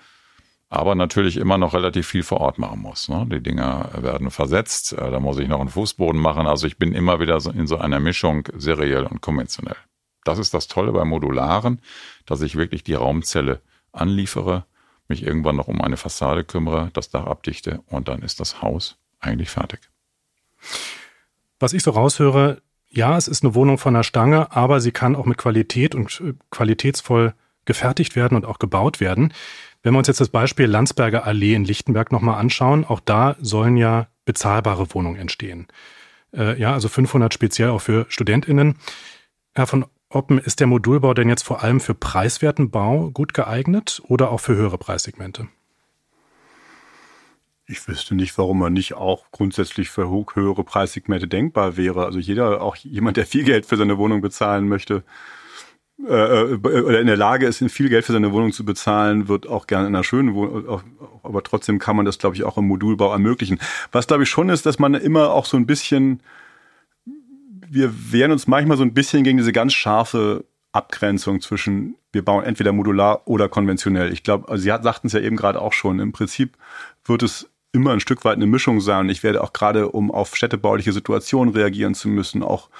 [0.68, 3.08] aber natürlich immer noch relativ viel vor Ort machen muss.
[3.08, 3.26] Ne?
[3.28, 6.46] Die Dinger werden versetzt, äh, da muss ich noch einen Fußboden machen.
[6.46, 9.78] Also ich bin immer wieder so in so einer Mischung seriell und konventionell.
[10.22, 11.80] Das ist das Tolle beim Modularen,
[12.24, 14.64] dass ich wirklich die Raumzelle anliefere
[15.08, 18.96] mich irgendwann noch um eine Fassade kümmere, das Dach abdichte und dann ist das Haus
[19.20, 19.80] eigentlich fertig.
[21.58, 25.16] Was ich so raushöre, ja, es ist eine Wohnung von der Stange, aber sie kann
[25.16, 29.32] auch mit Qualität und äh, qualitätsvoll gefertigt werden und auch gebaut werden.
[29.82, 33.76] Wenn wir uns jetzt das Beispiel Landsberger Allee in Lichtenberg nochmal anschauen, auch da sollen
[33.76, 35.66] ja bezahlbare Wohnungen entstehen.
[36.32, 38.76] Äh, ja, also 500 speziell auch für StudentInnen.
[39.54, 44.00] Herr von Oppen, ist der Modulbau denn jetzt vor allem für preiswerten Bau gut geeignet
[44.06, 45.48] oder auch für höhere Preissegmente?
[47.66, 52.04] Ich wüsste nicht, warum man nicht auch grundsätzlich für höhere Preissegmente denkbar wäre.
[52.04, 55.02] Also jeder, auch jemand, der viel Geld für seine Wohnung bezahlen möchte,
[56.06, 59.48] äh, äh oder in der Lage ist, viel Geld für seine Wohnung zu bezahlen, wird
[59.48, 60.82] auch gerne in einer schönen Wohnung,
[61.24, 63.58] aber trotzdem kann man das, glaube ich, auch im Modulbau ermöglichen.
[63.90, 66.20] Was, glaube ich, schon ist, dass man immer auch so ein bisschen,
[67.68, 72.44] wir wehren uns manchmal so ein bisschen gegen diese ganz scharfe Abgrenzung zwischen, wir bauen
[72.44, 74.12] entweder modular oder konventionell.
[74.12, 76.56] Ich glaube, also Sie sagten es ja eben gerade auch schon, im Prinzip
[77.04, 79.08] wird es immer ein Stück weit eine Mischung sein.
[79.08, 82.70] Ich werde auch gerade, um auf städtebauliche Situationen reagieren zu müssen, auch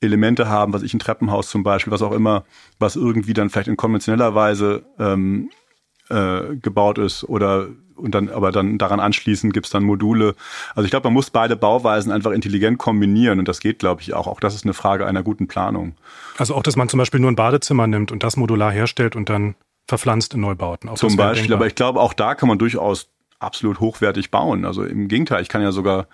[0.00, 2.44] Elemente haben, was ich ein Treppenhaus zum Beispiel, was auch immer,
[2.78, 5.50] was irgendwie dann vielleicht in konventioneller Weise ähm,
[6.08, 10.34] äh, gebaut ist oder und dann aber dann daran anschließend gibt's dann Module.
[10.74, 14.14] Also ich glaube, man muss beide Bauweisen einfach intelligent kombinieren und das geht, glaube ich,
[14.14, 14.26] auch.
[14.26, 15.94] Auch das ist eine Frage einer guten Planung.
[16.38, 19.28] Also auch, dass man zum Beispiel nur ein Badezimmer nimmt und das modular herstellt und
[19.28, 19.54] dann
[19.86, 20.90] verpflanzt in Neubauten.
[20.90, 24.64] Auch zum Beispiel, aber ich glaube, auch da kann man durchaus absolut hochwertig bauen.
[24.64, 26.06] Also im Gegenteil, ich kann ja sogar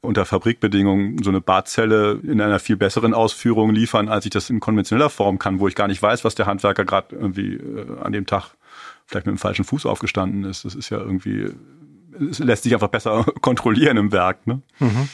[0.00, 4.58] unter Fabrikbedingungen so eine Badzelle in einer viel besseren Ausführung liefern, als ich das in
[4.58, 8.12] konventioneller Form kann, wo ich gar nicht weiß, was der Handwerker gerade irgendwie äh, an
[8.12, 8.54] dem Tag
[9.12, 10.64] vielleicht mit dem falschen Fuß aufgestanden ist.
[10.64, 11.50] Das ist ja irgendwie,
[12.30, 14.46] es lässt sich einfach besser kontrollieren im Werk.
[14.46, 14.62] Ne?
[14.78, 15.08] Mhm.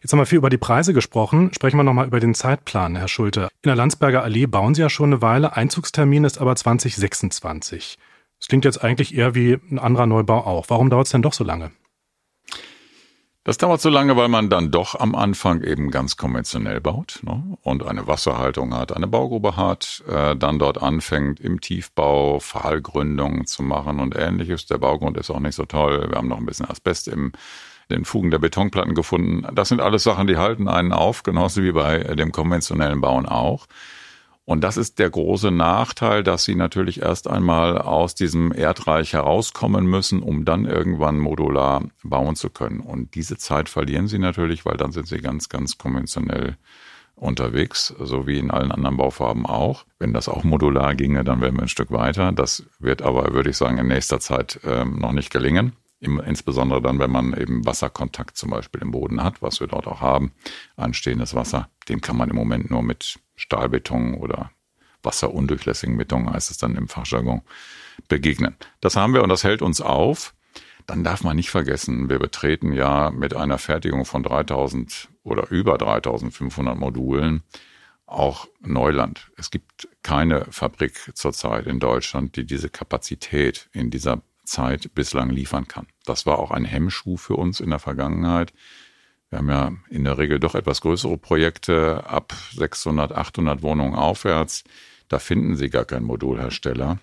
[0.00, 1.52] Jetzt haben wir viel über die Preise gesprochen.
[1.54, 3.42] Sprechen wir nochmal über den Zeitplan, Herr Schulte.
[3.62, 5.56] In der Landsberger Allee bauen Sie ja schon eine Weile.
[5.56, 7.98] Einzugstermin ist aber 2026.
[8.38, 10.68] Das klingt jetzt eigentlich eher wie ein anderer Neubau auch.
[10.68, 11.70] Warum dauert es denn doch so lange?
[13.44, 17.58] Das dauert so lange, weil man dann doch am Anfang eben ganz konventionell baut ne?
[17.62, 23.64] und eine Wasserhaltung hat, eine Baugrube hat, äh, dann dort anfängt im Tiefbau Pfahlgründungen zu
[23.64, 24.66] machen und ähnliches.
[24.66, 26.06] Der Baugrund ist auch nicht so toll.
[26.08, 27.32] Wir haben noch ein bisschen Asbest im
[27.90, 29.46] den Fugen der Betonplatten gefunden.
[29.54, 33.66] Das sind alles Sachen, die halten einen auf, genauso wie bei dem konventionellen Bauen auch.
[34.44, 39.86] Und das ist der große Nachteil, dass sie natürlich erst einmal aus diesem Erdreich herauskommen
[39.86, 42.80] müssen, um dann irgendwann modular bauen zu können.
[42.80, 46.56] Und diese Zeit verlieren sie natürlich, weil dann sind sie ganz, ganz konventionell
[47.14, 49.84] unterwegs, so wie in allen anderen Baufarben auch.
[50.00, 52.32] Wenn das auch modular ginge, dann wären wir ein Stück weiter.
[52.32, 55.76] Das wird aber, würde ich sagen, in nächster Zeit ähm, noch nicht gelingen.
[56.02, 60.00] Insbesondere dann, wenn man eben Wasserkontakt zum Beispiel im Boden hat, was wir dort auch
[60.00, 60.32] haben,
[60.76, 61.68] anstehendes Wasser.
[61.88, 64.50] Den kann man im Moment nur mit Stahlbeton oder
[65.04, 67.42] wasserundurchlässigen Beton, heißt es dann im Fachjargon,
[68.08, 68.56] begegnen.
[68.80, 70.34] Das haben wir und das hält uns auf.
[70.86, 75.78] Dann darf man nicht vergessen, wir betreten ja mit einer Fertigung von 3000 oder über
[75.78, 77.44] 3500 Modulen
[78.06, 79.30] auch Neuland.
[79.36, 85.66] Es gibt keine Fabrik zurzeit in Deutschland, die diese Kapazität in dieser Zeit bislang liefern
[85.66, 85.86] kann.
[86.04, 88.52] Das war auch ein Hemmschuh für uns in der Vergangenheit.
[89.30, 94.62] Wir haben ja in der Regel doch etwas größere Projekte ab 600, 800 Wohnungen aufwärts.
[95.08, 96.98] Da finden Sie gar keinen Modulhersteller,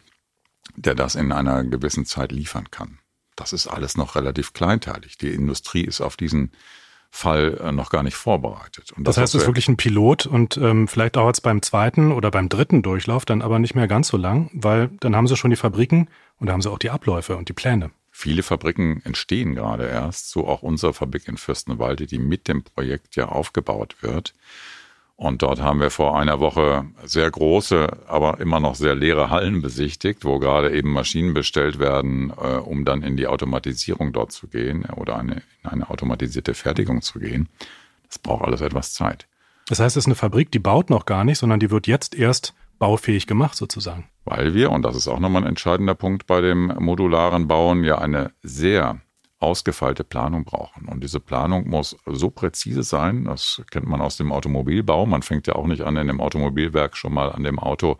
[0.76, 3.00] der das in einer gewissen Zeit liefern kann.
[3.36, 5.18] Das ist alles noch relativ kleinteilig.
[5.18, 6.52] Die Industrie ist auf diesen
[7.12, 8.92] Fall äh, noch gar nicht vorbereitet.
[8.92, 11.64] Und das, das heißt, es ist wirklich ein Pilot und ähm, vielleicht dauert es beim
[11.64, 15.26] zweiten oder beim dritten Durchlauf dann aber nicht mehr ganz so lang, weil dann haben
[15.26, 17.92] sie schon die Fabriken und da haben sie auch die Abläufe und die Pläne.
[18.12, 23.16] Viele Fabriken entstehen gerade erst, so auch unsere Fabrik in Fürstenwalde, die mit dem Projekt
[23.16, 24.34] ja aufgebaut wird.
[25.16, 29.62] Und dort haben wir vor einer Woche sehr große, aber immer noch sehr leere Hallen
[29.62, 34.48] besichtigt, wo gerade eben Maschinen bestellt werden, äh, um dann in die Automatisierung dort zu
[34.48, 37.50] gehen oder eine, in eine automatisierte Fertigung zu gehen.
[38.08, 39.28] Das braucht alles etwas Zeit.
[39.68, 42.16] Das heißt, es ist eine Fabrik, die baut noch gar nicht, sondern die wird jetzt
[42.16, 44.10] erst baufähig gemacht sozusagen.
[44.30, 47.98] Weil wir, und das ist auch nochmal ein entscheidender Punkt bei dem modularen Bauen, ja
[47.98, 49.02] eine sehr
[49.40, 50.88] ausgefeilte Planung brauchen.
[50.88, 55.06] Und diese Planung muss so präzise sein, das kennt man aus dem Automobilbau.
[55.08, 57.98] Man fängt ja auch nicht an, in dem Automobilwerk schon mal an dem Auto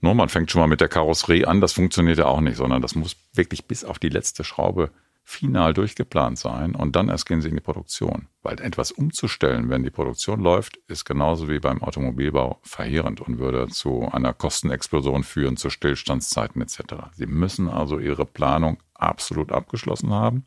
[0.00, 2.82] nur man fängt schon mal mit der Karosserie an, das funktioniert ja auch nicht, sondern
[2.82, 4.90] das muss wirklich bis auf die letzte Schraube
[5.28, 8.28] final durchgeplant sein und dann erst gehen sie in die Produktion.
[8.40, 13.68] Weil etwas umzustellen, wenn die Produktion läuft, ist genauso wie beim Automobilbau verheerend und würde
[13.68, 16.80] zu einer Kostenexplosion führen, zu Stillstandszeiten etc.
[17.12, 20.46] Sie müssen also ihre Planung absolut abgeschlossen haben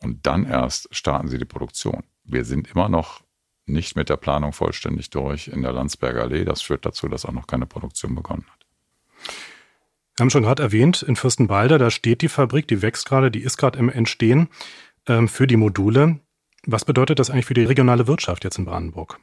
[0.00, 2.04] und dann erst starten sie die Produktion.
[2.22, 3.22] Wir sind immer noch
[3.66, 6.44] nicht mit der Planung vollständig durch in der Landsberger Allee.
[6.44, 8.66] Das führt dazu, dass auch noch keine Produktion begonnen hat.
[10.18, 13.40] Wir haben schon gerade erwähnt, in Fürstenwalde, da steht die Fabrik, die wächst gerade, die
[13.40, 14.48] ist gerade im Entstehen
[15.06, 16.18] ähm, für die Module.
[16.66, 19.20] Was bedeutet das eigentlich für die regionale Wirtschaft jetzt in Brandenburg?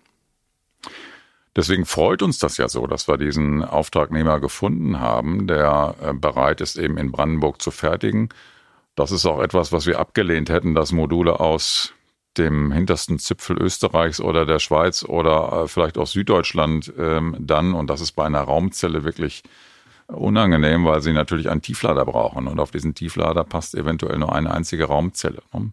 [1.53, 6.62] Deswegen freut uns das ja so, dass wir diesen Auftragnehmer gefunden haben, der äh, bereit
[6.62, 8.29] ist, eben in Brandenburg zu fertigen.
[8.95, 11.93] Das ist auch etwas, was wir abgelehnt hätten, dass Module aus
[12.38, 17.89] dem hintersten Zipfel Österreichs oder der Schweiz oder äh, vielleicht aus Süddeutschland ähm, dann, und
[17.89, 19.43] das ist bei einer Raumzelle wirklich
[20.08, 24.52] unangenehm, weil sie natürlich einen Tieflader brauchen und auf diesen Tieflader passt eventuell nur eine
[24.52, 25.41] einzige Raumzelle.
[25.54, 25.72] Ne?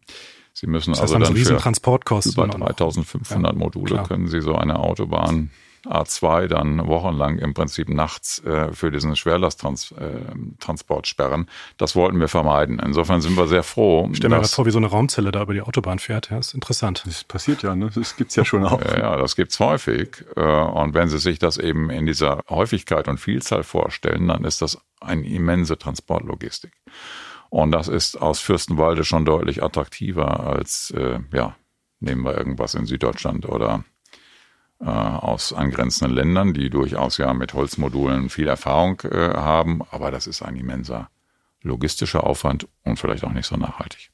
[0.54, 4.08] Sie müssen das heißt, also dann für Transportkosten über 3500 ja, Module klar.
[4.08, 5.50] können Sie so eine Autobahn
[5.84, 11.48] A2 dann wochenlang im Prinzip nachts äh, für diesen Schwerlasttransport äh, sperren.
[11.76, 12.78] Das wollten wir vermeiden.
[12.78, 14.08] Insofern sind wir sehr froh.
[14.12, 16.30] Stell mir mal vor, wie so eine Raumzelle da über die Autobahn fährt.
[16.30, 17.02] Ja, ist interessant.
[17.06, 17.90] Das passiert ja, ne?
[17.94, 18.80] Das gibt's ja schon auch.
[18.80, 20.24] ja, ja, das gibt's häufig.
[20.36, 24.62] Äh, und wenn Sie sich das eben in dieser Häufigkeit und Vielzahl vorstellen, dann ist
[24.62, 26.72] das eine immense Transportlogistik.
[27.50, 31.54] Und das ist aus Fürstenwalde schon deutlich attraktiver als, äh, ja,
[32.00, 33.84] nehmen wir irgendwas in Süddeutschland oder
[34.82, 40.26] äh, aus angrenzenden Ländern, die durchaus ja mit Holzmodulen viel Erfahrung äh, haben, aber das
[40.26, 41.08] ist ein immenser
[41.62, 44.10] logistischer Aufwand und vielleicht auch nicht so nachhaltig.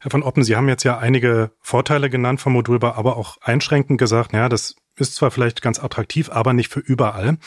[0.00, 3.98] Herr von Oppen, Sie haben jetzt ja einige Vorteile genannt vom Modulbau, aber auch einschränkend
[3.98, 7.38] gesagt, ja, das ist zwar vielleicht ganz attraktiv, aber nicht für überall.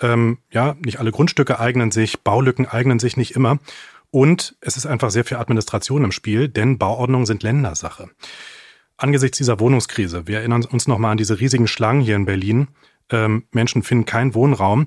[0.00, 3.58] Ähm, ja, nicht alle Grundstücke eignen sich, Baulücken eignen sich nicht immer.
[4.10, 8.08] Und es ist einfach sehr viel Administration im Spiel, denn Bauordnungen sind Ländersache
[9.02, 12.68] angesichts dieser Wohnungskrise, wir erinnern uns nochmal an diese riesigen Schlangen hier in Berlin,
[13.10, 14.86] ähm, Menschen finden keinen Wohnraum.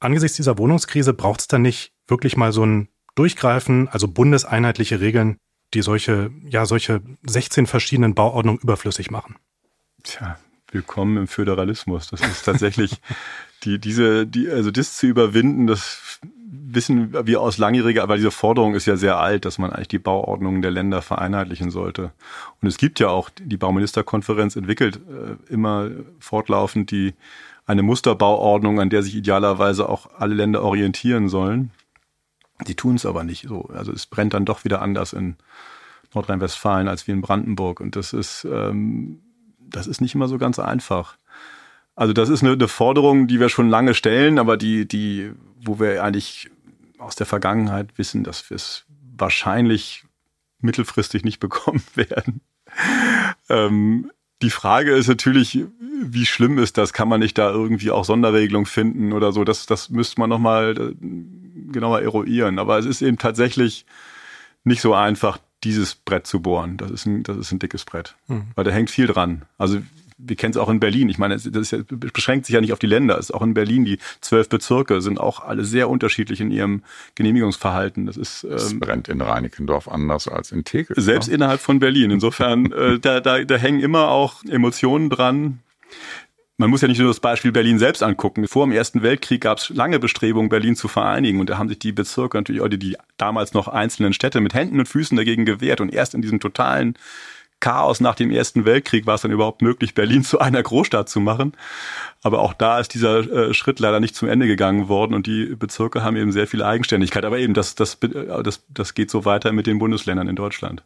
[0.00, 5.38] Angesichts dieser Wohnungskrise braucht es dann nicht wirklich mal so ein Durchgreifen, also bundeseinheitliche Regeln,
[5.74, 9.36] die solche, ja, solche 16 verschiedenen Bauordnungen überflüssig machen.
[10.04, 10.38] Tja,
[10.70, 12.08] willkommen im Föderalismus.
[12.10, 13.00] Das ist tatsächlich
[13.64, 18.74] die, diese, die, also das zu überwinden, das wissen wir aus langjähriger, aber diese Forderung
[18.74, 22.12] ist ja sehr alt, dass man eigentlich die Bauordnungen der Länder vereinheitlichen sollte.
[22.60, 27.14] Und es gibt ja auch, die Bauministerkonferenz entwickelt äh, immer fortlaufend die,
[27.66, 31.70] eine Musterbauordnung, an der sich idealerweise auch alle Länder orientieren sollen.
[32.66, 33.68] Die tun es aber nicht so.
[33.74, 35.36] Also es brennt dann doch wieder anders in
[36.14, 37.80] Nordrhein-Westfalen als wie in Brandenburg.
[37.80, 39.20] Und das ist, ähm,
[39.60, 41.18] das ist nicht immer so ganz einfach.
[41.98, 45.80] Also das ist eine, eine Forderung, die wir schon lange stellen, aber die, die, wo
[45.80, 46.48] wir eigentlich
[46.96, 48.84] aus der Vergangenheit wissen, dass wir es
[49.16, 50.04] wahrscheinlich
[50.60, 52.40] mittelfristig nicht bekommen werden.
[53.48, 55.64] Ähm, die Frage ist natürlich,
[56.00, 56.92] wie schlimm ist das?
[56.92, 59.42] Kann man nicht da irgendwie auch Sonderregelung finden oder so?
[59.42, 62.60] Das, das müsste man nochmal äh, genauer eruieren.
[62.60, 63.86] Aber es ist eben tatsächlich
[64.62, 66.76] nicht so einfach, dieses Brett zu bohren.
[66.76, 68.14] Das ist ein, das ist ein dickes Brett.
[68.28, 68.52] Mhm.
[68.54, 69.46] Weil da hängt viel dran.
[69.58, 69.80] Also
[70.18, 71.08] wir kennen es auch in Berlin.
[71.08, 73.18] Ich meine, das ja, beschränkt sich ja nicht auf die Länder.
[73.18, 76.82] Es ist auch in Berlin die zwölf Bezirke sind auch alle sehr unterschiedlich in ihrem
[77.14, 78.06] Genehmigungsverhalten.
[78.06, 81.00] Das ist ähm, das brennt in Reinickendorf anders als in Tegel.
[81.00, 81.36] Selbst ne?
[81.36, 82.10] innerhalb von Berlin.
[82.10, 85.60] Insofern äh, da, da, da hängen immer auch Emotionen dran.
[86.60, 88.48] Man muss ja nicht nur das Beispiel Berlin selbst angucken.
[88.48, 91.38] Vor dem Ersten Weltkrieg gab es lange Bestrebungen, Berlin zu vereinigen.
[91.38, 94.80] Und da haben sich die Bezirke natürlich, oder die damals noch einzelnen Städte mit Händen
[94.80, 95.80] und Füßen dagegen gewehrt.
[95.80, 96.96] Und erst in diesem totalen
[97.60, 101.20] Chaos nach dem Ersten Weltkrieg war es dann überhaupt möglich, Berlin zu einer Großstadt zu
[101.20, 101.52] machen.
[102.22, 105.56] Aber auch da ist dieser äh, Schritt leider nicht zum Ende gegangen worden und die
[105.56, 107.24] Bezirke haben eben sehr viel Eigenständigkeit.
[107.24, 110.84] Aber eben, das, das, äh, das, das geht so weiter mit den Bundesländern in Deutschland.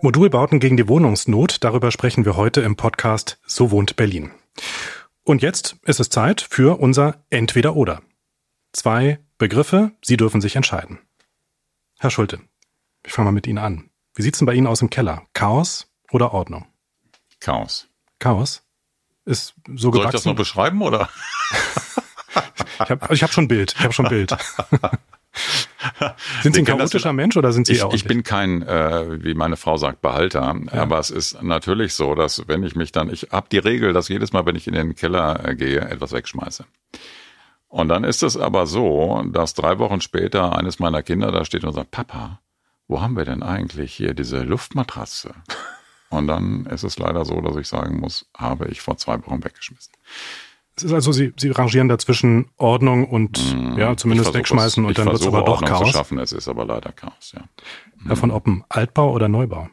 [0.00, 4.32] Modulbauten gegen die Wohnungsnot, darüber sprechen wir heute im Podcast So wohnt Berlin.
[5.22, 8.02] Und jetzt ist es Zeit für unser Entweder-Oder.
[8.72, 10.98] Zwei Begriffe, Sie dürfen sich entscheiden.
[12.00, 12.40] Herr Schulte,
[13.06, 13.91] ich fange mal mit Ihnen an.
[14.14, 15.22] Wie sieht's denn bei Ihnen aus im Keller?
[15.32, 16.66] Chaos oder Ordnung?
[17.40, 17.88] Chaos.
[18.18, 18.62] Chaos?
[19.24, 20.08] Ist so Soll gewachsen?
[20.08, 21.08] ich das noch beschreiben oder?
[22.84, 23.74] ich habe ich hab schon Bild.
[23.76, 24.30] Ich habe schon Bild.
[26.42, 29.56] sind Sie ein chaotischer Mensch oder sind Sie ich, ich bin kein, äh, wie meine
[29.56, 30.54] Frau sagt, Behalter.
[30.72, 30.82] Ja.
[30.82, 34.08] Aber es ist natürlich so, dass wenn ich mich dann, ich habe die Regel, dass
[34.08, 36.64] jedes Mal, wenn ich in den Keller äh, gehe, etwas wegschmeiße.
[37.68, 41.64] Und dann ist es aber so, dass drei Wochen später eines meiner Kinder da steht
[41.64, 42.40] und sagt, Papa,
[42.92, 45.34] wo haben wir denn eigentlich hier diese Luftmatratze?
[46.10, 49.42] Und dann ist es leider so, dass ich sagen muss, habe ich vor zwei Wochen
[49.42, 49.94] weggeschmissen.
[50.76, 54.98] Es ist also, Sie, Sie rangieren dazwischen Ordnung und mmh, ja, zumindest wegschmeißen es, und
[54.98, 55.86] dann wird es aber doch Ordnung Chaos.
[55.86, 56.18] Zu schaffen.
[56.18, 57.44] Es ist aber leider Chaos, ja.
[58.06, 59.70] Herr von Oppen, Altbau oder Neubau?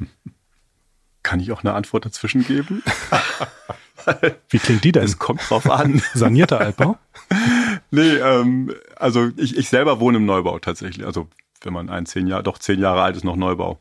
[1.22, 2.82] Kann ich auch eine Antwort dazwischen geben?
[4.48, 5.04] Wie klingt die denn?
[5.04, 6.02] Es kommt drauf an.
[6.14, 6.98] Sanierter Altbau?
[7.90, 11.06] nee, ähm, also ich, ich selber wohne im Neubau tatsächlich.
[11.06, 11.28] Also
[11.64, 13.78] wenn man ein zehn Jahre, doch zehn Jahre alt ist, noch Neubau.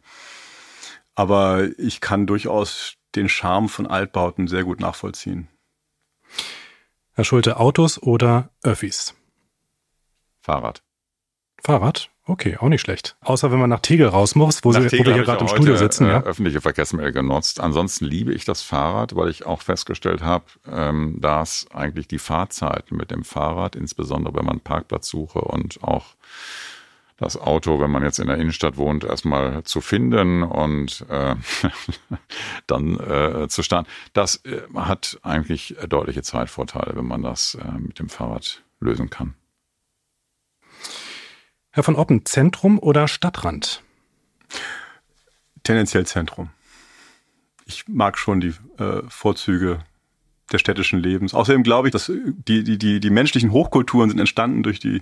[1.15, 5.47] Aber ich kann durchaus den Charme von Altbauten sehr gut nachvollziehen.
[7.13, 9.15] Herr Schulte, Autos oder Öffis?
[10.41, 10.81] Fahrrad.
[11.61, 12.09] Fahrrad?
[12.23, 13.17] Okay, auch nicht schlecht.
[13.21, 15.75] Außer wenn man nach Tegel raus muss, wo, Sie, wo wir hier gerade im Studio
[15.75, 16.05] sitzen.
[16.05, 16.23] Äh, ja?
[16.23, 17.59] öffentliche Verkehrsmittel genutzt.
[17.59, 22.91] Ansonsten liebe ich das Fahrrad, weil ich auch festgestellt habe, ähm, dass eigentlich die Fahrzeit
[22.91, 26.05] mit dem Fahrrad, insbesondere wenn man Parkplatzsuche und auch
[27.21, 31.35] das Auto, wenn man jetzt in der Innenstadt wohnt, erstmal zu finden und äh,
[32.67, 33.87] dann äh, zu starten.
[34.13, 39.35] Das äh, hat eigentlich deutliche Zeitvorteile, wenn man das äh, mit dem Fahrrad lösen kann.
[41.69, 43.83] Herr von Oppen, Zentrum oder Stadtrand?
[45.61, 46.49] Tendenziell Zentrum.
[47.65, 49.83] Ich mag schon die äh, Vorzüge
[50.53, 51.33] des städtischen Lebens.
[51.33, 52.11] Außerdem glaube ich, dass
[52.47, 55.01] die, die, die, die menschlichen Hochkulturen sind entstanden durch die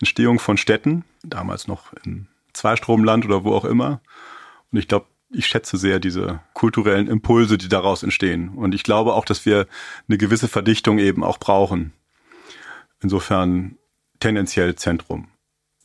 [0.00, 4.00] Entstehung von Städten, damals noch im Zweistromland oder wo auch immer.
[4.70, 8.50] Und ich glaube, ich schätze sehr diese kulturellen Impulse, die daraus entstehen.
[8.50, 9.66] Und ich glaube auch, dass wir
[10.08, 11.92] eine gewisse Verdichtung eben auch brauchen.
[13.00, 13.76] Insofern
[14.20, 15.28] tendenziell Zentrum.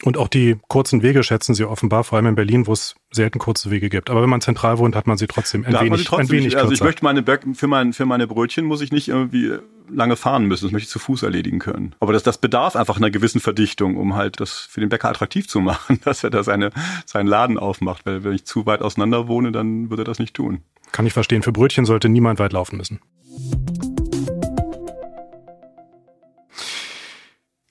[0.03, 3.39] Und auch die kurzen Wege schätzen Sie offenbar, vor allem in Berlin, wo es selten
[3.39, 4.11] kurze Wege gibt.
[4.11, 6.71] Aber wenn man zentral wohnt, hat man sie trotzdem ein wenig, trotzdem, ein wenig Also
[6.71, 7.23] ich möchte meine
[7.55, 9.53] für, mein, für meine Brötchen muss ich nicht irgendwie
[9.89, 10.65] lange fahren müssen.
[10.65, 11.95] Das möchte ich zu Fuß erledigen können.
[11.99, 15.47] Aber das, das bedarf einfach einer gewissen Verdichtung, um halt das für den Bäcker attraktiv
[15.47, 16.69] zu machen, dass er da seine,
[17.05, 18.05] seinen Laden aufmacht.
[18.05, 20.61] Weil wenn ich zu weit auseinander wohne, dann würde er das nicht tun.
[20.91, 21.41] Kann ich verstehen.
[21.41, 22.99] Für Brötchen sollte niemand weit laufen müssen.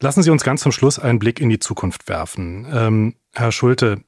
[0.01, 2.67] Lassen Sie uns ganz zum Schluss einen Blick in die Zukunft werfen.
[2.71, 4.05] Ähm, Herr Schulte,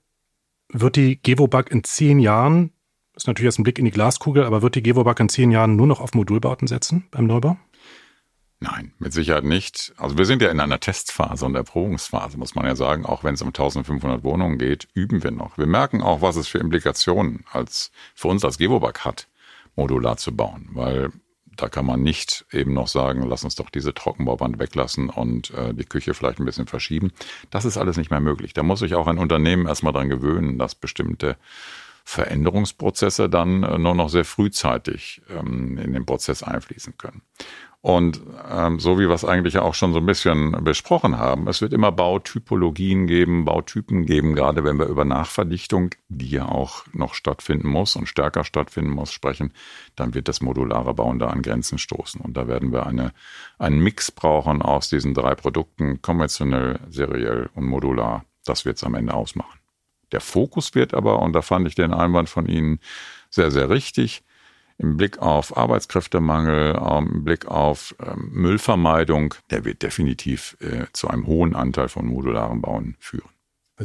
[0.71, 2.73] wird die Gewobag in zehn Jahren,
[3.15, 5.77] ist natürlich jetzt ein Blick in die Glaskugel, aber wird die Gewobag in zehn Jahren
[5.77, 7.57] nur noch auf Modulbauten setzen beim Neubau?
[8.61, 9.95] Nein, mit Sicherheit nicht.
[9.97, 13.07] Also wir sind ja in einer Testphase und Erprobungsphase, muss man ja sagen.
[13.07, 15.57] Auch wenn es um 1500 Wohnungen geht, üben wir noch.
[15.57, 19.29] Wir merken auch, was es für Implikationen als, für uns als Gewobag hat,
[19.77, 20.69] modular zu bauen.
[20.73, 21.13] Weil
[21.59, 25.75] da kann man nicht eben noch sagen, lass uns doch diese Trockenbauband weglassen und äh,
[25.75, 27.13] die Küche vielleicht ein bisschen verschieben.
[27.51, 28.55] Das ist alles nicht mehr möglich.
[28.55, 31.37] Da muss sich auch ein Unternehmen erstmal dran gewöhnen, dass bestimmte
[32.09, 37.21] Veränderungsprozesse dann äh, nur noch sehr frühzeitig ähm, in den Prozess einfließen können.
[37.83, 41.61] Und ähm, so wie wir es eigentlich auch schon so ein bisschen besprochen haben, es
[41.61, 47.13] wird immer Bautypologien geben, Bautypen geben, gerade wenn wir über Nachverdichtung, die ja auch noch
[47.13, 49.53] stattfinden muss und stärker stattfinden muss, sprechen,
[49.95, 52.23] dann wird das modulare Bauen da an Grenzen stoßen.
[52.23, 53.13] Und da werden wir eine,
[53.59, 58.25] einen Mix brauchen aus diesen drei Produkten, konventionell, seriell und modular.
[58.47, 59.58] Das wird es am Ende ausmachen.
[60.13, 62.81] Der Fokus wird aber, und da fand ich den Einwand von Ihnen
[63.31, 64.23] sehr, sehr richtig,
[64.79, 71.27] im Blick auf Arbeitskräftemangel, im Blick auf ähm, Müllvermeidung, der wird definitiv äh, zu einem
[71.27, 73.29] hohen Anteil von modularen Bauen führen.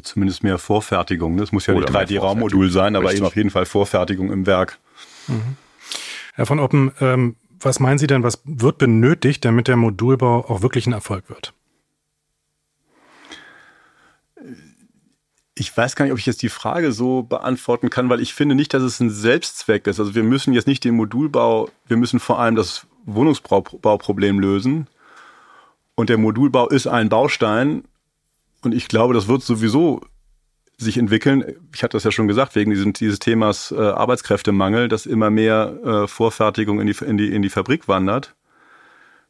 [0.02, 1.38] Zumindest mehr Vorfertigung.
[1.38, 1.56] Das ne?
[1.56, 3.20] muss ja Oder nicht 3D-Raummodul sein, aber Richtig.
[3.20, 4.80] eben auf jeden Fall Vorfertigung im Werk.
[5.28, 5.58] Mhm.
[6.34, 10.62] Herr von Oppen, ähm, was meinen Sie denn, was wird benötigt, damit der Modulbau auch
[10.62, 11.54] wirklich ein Erfolg wird?
[15.56, 18.56] Ich weiß gar nicht, ob ich jetzt die Frage so beantworten kann, weil ich finde
[18.56, 20.00] nicht, dass es ein Selbstzweck ist.
[20.00, 24.88] Also wir müssen jetzt nicht den Modulbau, wir müssen vor allem das Wohnungsbauproblem lösen.
[25.96, 27.84] Und der Modulbau ist ein Baustein.
[28.64, 30.02] Und ich glaube, das wird sowieso
[30.78, 31.44] sich entwickeln.
[31.74, 35.78] Ich hatte das ja schon gesagt, wegen diesem, dieses Themas äh, Arbeitskräftemangel, dass immer mehr
[35.84, 38.36] äh, Vorfertigung in die, in, die, in die Fabrik wandert.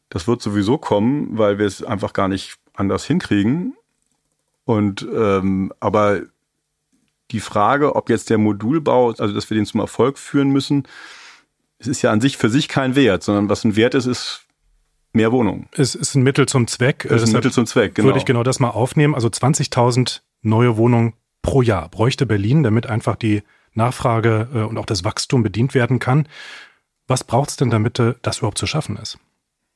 [0.08, 3.74] Das wird sowieso kommen, weil wir es einfach gar nicht anders hinkriegen.
[4.64, 6.22] Und ähm, aber
[7.30, 10.86] die Frage, ob jetzt der Modulbau, also dass wir den zum Erfolg führen müssen,
[11.78, 14.46] es ist ja an sich für sich kein Wert, sondern was ein Wert ist, ist
[15.12, 15.68] mehr Wohnungen.
[15.72, 17.04] Es ist ein Mittel zum Zweck.
[17.04, 18.08] Es ist ein Mittel zum Zweck, genau.
[18.08, 19.14] Würde ich genau das mal aufnehmen.
[19.14, 23.42] Also 20.000 neue Wohnungen pro Jahr bräuchte Berlin, damit einfach die
[23.74, 26.28] Nachfrage äh, und auch das Wachstum bedient werden kann.
[27.06, 29.18] Was braucht es denn, damit äh, das überhaupt zu schaffen ist?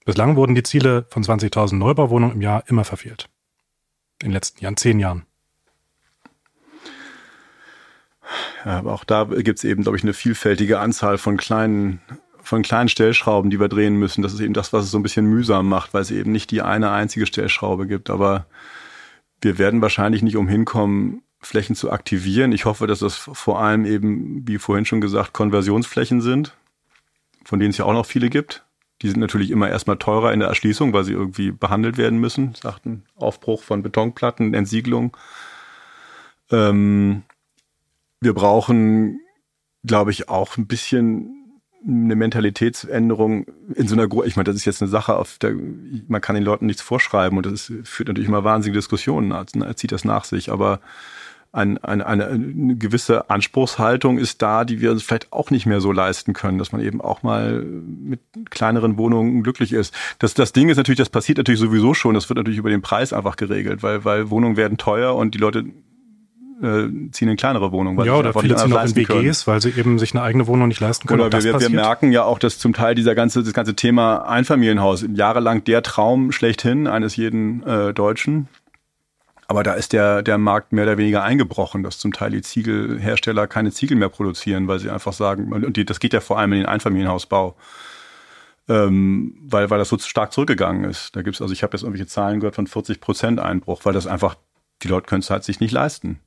[0.04, 3.28] Bislang wurden die Ziele von 20.000 Neubauwohnungen im Jahr immer verfehlt
[4.22, 5.24] in den letzten Jahren, zehn Jahren.
[8.64, 12.00] Ja, aber auch da gibt es eben, glaube ich, eine vielfältige Anzahl von kleinen,
[12.42, 14.22] von kleinen Stellschrauben, die wir drehen müssen.
[14.22, 16.50] Das ist eben das, was es so ein bisschen mühsam macht, weil es eben nicht
[16.50, 18.10] die eine einzige Stellschraube gibt.
[18.10, 18.46] Aber
[19.40, 22.52] wir werden wahrscheinlich nicht umhin kommen, Flächen zu aktivieren.
[22.52, 26.54] Ich hoffe, dass das vor allem eben, wie vorhin schon gesagt, Konversionsflächen sind,
[27.44, 28.64] von denen es ja auch noch viele gibt.
[29.02, 32.54] Die sind natürlich immer erstmal teurer in der Erschließung, weil sie irgendwie behandelt werden müssen.
[32.54, 35.16] Sagten Aufbruch von Betonplatten, Entsiegelung.
[36.50, 37.22] Ähm,
[38.20, 39.20] wir brauchen,
[39.84, 41.34] glaube ich, auch ein bisschen
[41.86, 45.54] eine Mentalitätsänderung in so einer, ich meine, das ist jetzt eine Sache, auf der
[46.08, 49.32] man kann den Leuten nichts vorschreiben und das führt natürlich immer wahnsinnige Diskussionen,
[49.76, 50.80] zieht das nach sich, aber
[51.58, 55.80] ein, eine, eine, eine gewisse Anspruchshaltung ist da, die wir uns vielleicht auch nicht mehr
[55.80, 59.92] so leisten können, dass man eben auch mal mit kleineren Wohnungen glücklich ist.
[60.20, 62.80] Das, das Ding ist natürlich, das passiert natürlich sowieso schon, das wird natürlich über den
[62.80, 65.64] Preis einfach geregelt, weil, weil Wohnungen werden teuer und die Leute
[66.62, 67.96] äh, ziehen in kleinere Wohnungen.
[67.96, 69.36] Weil ja, oder viele ziehen auch in WGs, können.
[69.46, 71.22] weil sie eben sich eine eigene Wohnung nicht leisten können.
[71.22, 75.04] Oder wir, wir, merken ja auch, dass zum Teil dieser ganze, das ganze Thema Einfamilienhaus
[75.12, 78.48] jahrelang der Traum schlechthin eines jeden äh, Deutschen
[79.50, 83.46] Aber da ist der, der Markt mehr oder weniger eingebrochen, dass zum Teil die Ziegelhersteller
[83.46, 86.52] keine Ziegel mehr produzieren, weil sie einfach sagen, und die, das geht ja vor allem
[86.52, 87.56] in den Einfamilienhausbau,
[88.68, 91.16] ähm, weil, weil das so stark zurückgegangen ist.
[91.16, 94.06] Da gibt's also ich habe jetzt irgendwelche Zahlen gehört von 40 Prozent Einbruch, weil das
[94.06, 94.36] einfach,
[94.82, 96.20] die Leute können es halt sich nicht leisten.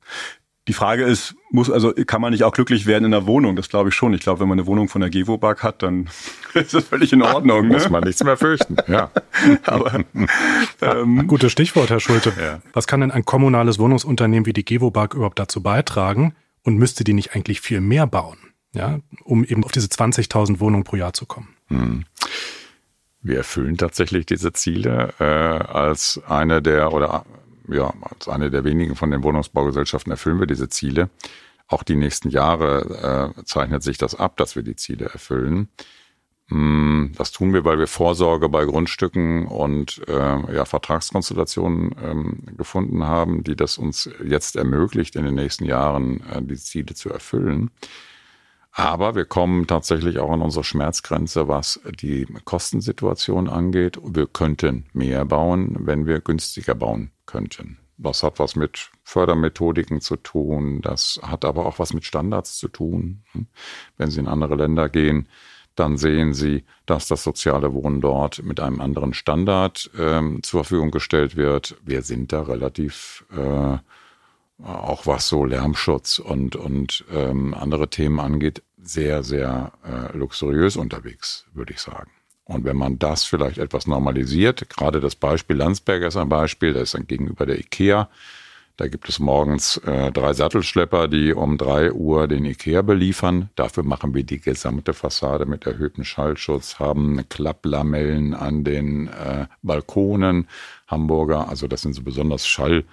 [0.68, 3.56] Die Frage ist, muss also kann man nicht auch glücklich werden in der Wohnung?
[3.56, 4.14] Das glaube ich schon.
[4.14, 6.08] Ich glaube, wenn man eine Wohnung von der Gewobag hat, dann
[6.54, 7.68] ist das völlig in Ordnung.
[7.68, 7.90] Muss ne?
[7.90, 8.78] man nichts mehr fürchten.
[8.88, 9.10] Ja.
[9.66, 10.04] Aber
[10.82, 12.32] ähm, gutes Stichwort, Herr Schulte.
[12.40, 12.62] Ja.
[12.74, 16.36] Was kann denn ein kommunales Wohnungsunternehmen wie die Gewobag überhaupt dazu beitragen?
[16.64, 18.38] Und müsste die nicht eigentlich viel mehr bauen,
[18.76, 21.56] ja, um eben auf diese 20.000 Wohnungen pro Jahr zu kommen?
[21.70, 22.06] Hm.
[23.24, 27.26] Wir erfüllen tatsächlich diese Ziele äh, als eine der oder
[27.68, 31.10] ja, als eine der wenigen von den Wohnungsbaugesellschaften erfüllen wir diese Ziele.
[31.68, 35.70] Auch die nächsten Jahre äh, zeichnet sich das ab, dass wir die Ziele erfüllen.
[36.50, 43.06] Mm, das tun wir, weil wir Vorsorge bei Grundstücken und äh, ja, Vertragskonstellationen ähm, gefunden
[43.06, 47.72] haben, die das uns jetzt ermöglicht, in den nächsten Jahren äh, die Ziele zu erfüllen.
[48.74, 54.00] Aber wir kommen tatsächlich auch an unsere Schmerzgrenze, was die Kostensituation angeht.
[54.04, 57.78] Wir könnten mehr bauen, wenn wir günstiger bauen könnten.
[57.98, 62.68] Das hat was mit Fördermethodiken zu tun, das hat aber auch was mit Standards zu
[62.68, 63.24] tun.
[63.98, 65.28] Wenn Sie in andere Länder gehen,
[65.76, 70.92] dann sehen Sie, dass das soziale Wohnen dort mit einem anderen Standard ähm, zur Verfügung
[70.92, 71.78] gestellt wird.
[71.84, 73.78] Wir sind da relativ, äh,
[74.66, 81.46] auch was so Lärmschutz und, und ähm, andere Themen angeht, sehr, sehr äh, luxuriös unterwegs,
[81.54, 82.12] würde ich sagen.
[82.46, 86.84] Und wenn man das vielleicht etwas normalisiert, gerade das Beispiel Landsberger ist ein Beispiel, das
[86.84, 88.10] ist dann gegenüber der IKEA.
[88.78, 93.50] Da gibt es morgens äh, drei Sattelschlepper, die um drei Uhr den IKEA beliefern.
[93.56, 100.48] Dafür machen wir die gesamte Fassade mit erhöhtem Schallschutz, haben Klapplamellen an den äh, Balkonen,
[100.88, 102.86] Hamburger, also das sind so besonders Schall,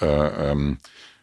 [0.00, 0.78] äh, ähm,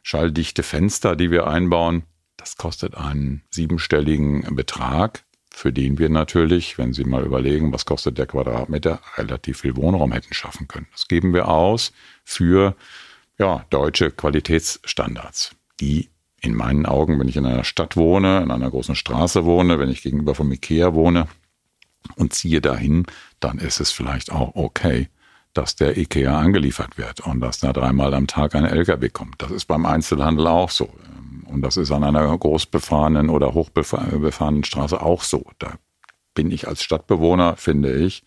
[0.06, 2.04] schalldichte Fenster, die wir einbauen.
[2.38, 5.26] Das kostet einen siebenstelligen Betrag
[5.56, 10.12] für den wir natürlich, wenn Sie mal überlegen, was kostet der Quadratmeter, relativ viel Wohnraum
[10.12, 10.88] hätten schaffen können.
[10.92, 11.94] Das geben wir aus
[12.26, 12.76] für
[13.38, 16.10] ja, deutsche Qualitätsstandards, die
[16.42, 19.90] in meinen Augen, wenn ich in einer Stadt wohne, in einer großen Straße wohne, wenn
[19.90, 21.30] ich gegenüber vom Ikea wohne
[22.18, 23.06] und ziehe dahin,
[23.40, 25.08] dann ist es vielleicht auch okay,
[25.58, 29.42] dass der Ikea angeliefert wird und dass da dreimal am Tag ein LKW kommt.
[29.42, 30.90] Das ist beim Einzelhandel auch so.
[31.48, 35.46] Und das ist an einer großbefahrenen oder hochbefahrenen Straße auch so.
[35.60, 35.74] Da
[36.34, 38.24] bin ich als Stadtbewohner, finde ich,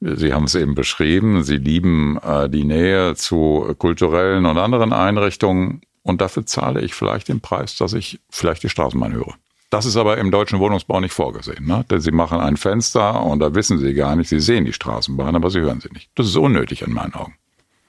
[0.00, 5.80] Sie haben es eben beschrieben, Sie lieben äh, die Nähe zu kulturellen und anderen Einrichtungen
[6.02, 9.34] und dafür zahle ich vielleicht den Preis, dass ich vielleicht die Straßenbahn höre.
[9.70, 11.66] Das ist aber im deutschen Wohnungsbau nicht vorgesehen.
[11.66, 11.84] Ne?
[11.90, 15.36] Denn Sie machen ein Fenster und da wissen Sie gar nicht, Sie sehen die Straßenbahn,
[15.36, 16.10] aber Sie hören sie nicht.
[16.14, 17.34] Das ist unnötig in meinen Augen.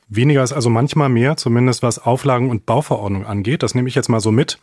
[0.09, 3.63] Weniger ist also manchmal mehr, zumindest was Auflagen und Bauverordnung angeht.
[3.63, 4.59] Das nehme ich jetzt mal so mit.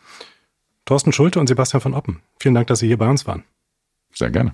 [0.85, 3.43] Thorsten Schulte und Sebastian von Oppen, vielen Dank, dass Sie hier bei uns waren.
[4.13, 4.53] Sehr gerne.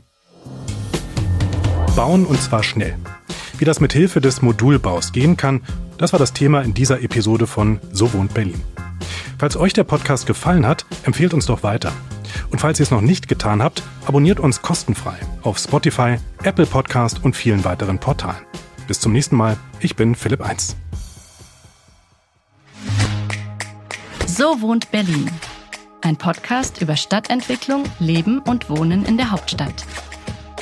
[1.95, 2.97] Bauen und zwar schnell.
[3.57, 5.61] Wie das mit Hilfe des Modulbaus gehen kann,
[5.97, 8.61] das war das Thema in dieser Episode von So wohnt Berlin.
[9.38, 11.91] Falls euch der Podcast gefallen hat, empfehlt uns doch weiter.
[12.52, 17.24] Und falls ihr es noch nicht getan habt, abonniert uns kostenfrei auf Spotify, Apple Podcast
[17.24, 18.42] und vielen weiteren Portalen.
[18.88, 19.58] Bis zum nächsten Mal.
[19.80, 20.76] Ich bin Philipp 1.
[24.28, 25.30] So wohnt Berlin.
[26.02, 29.86] Ein Podcast über Stadtentwicklung, Leben und Wohnen in der Hauptstadt.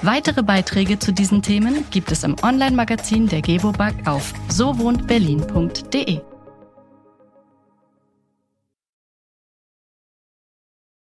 [0.03, 6.21] Weitere Beiträge zu diesen Themen gibt es im Online-Magazin der Gebobag auf sowohntberlin.de.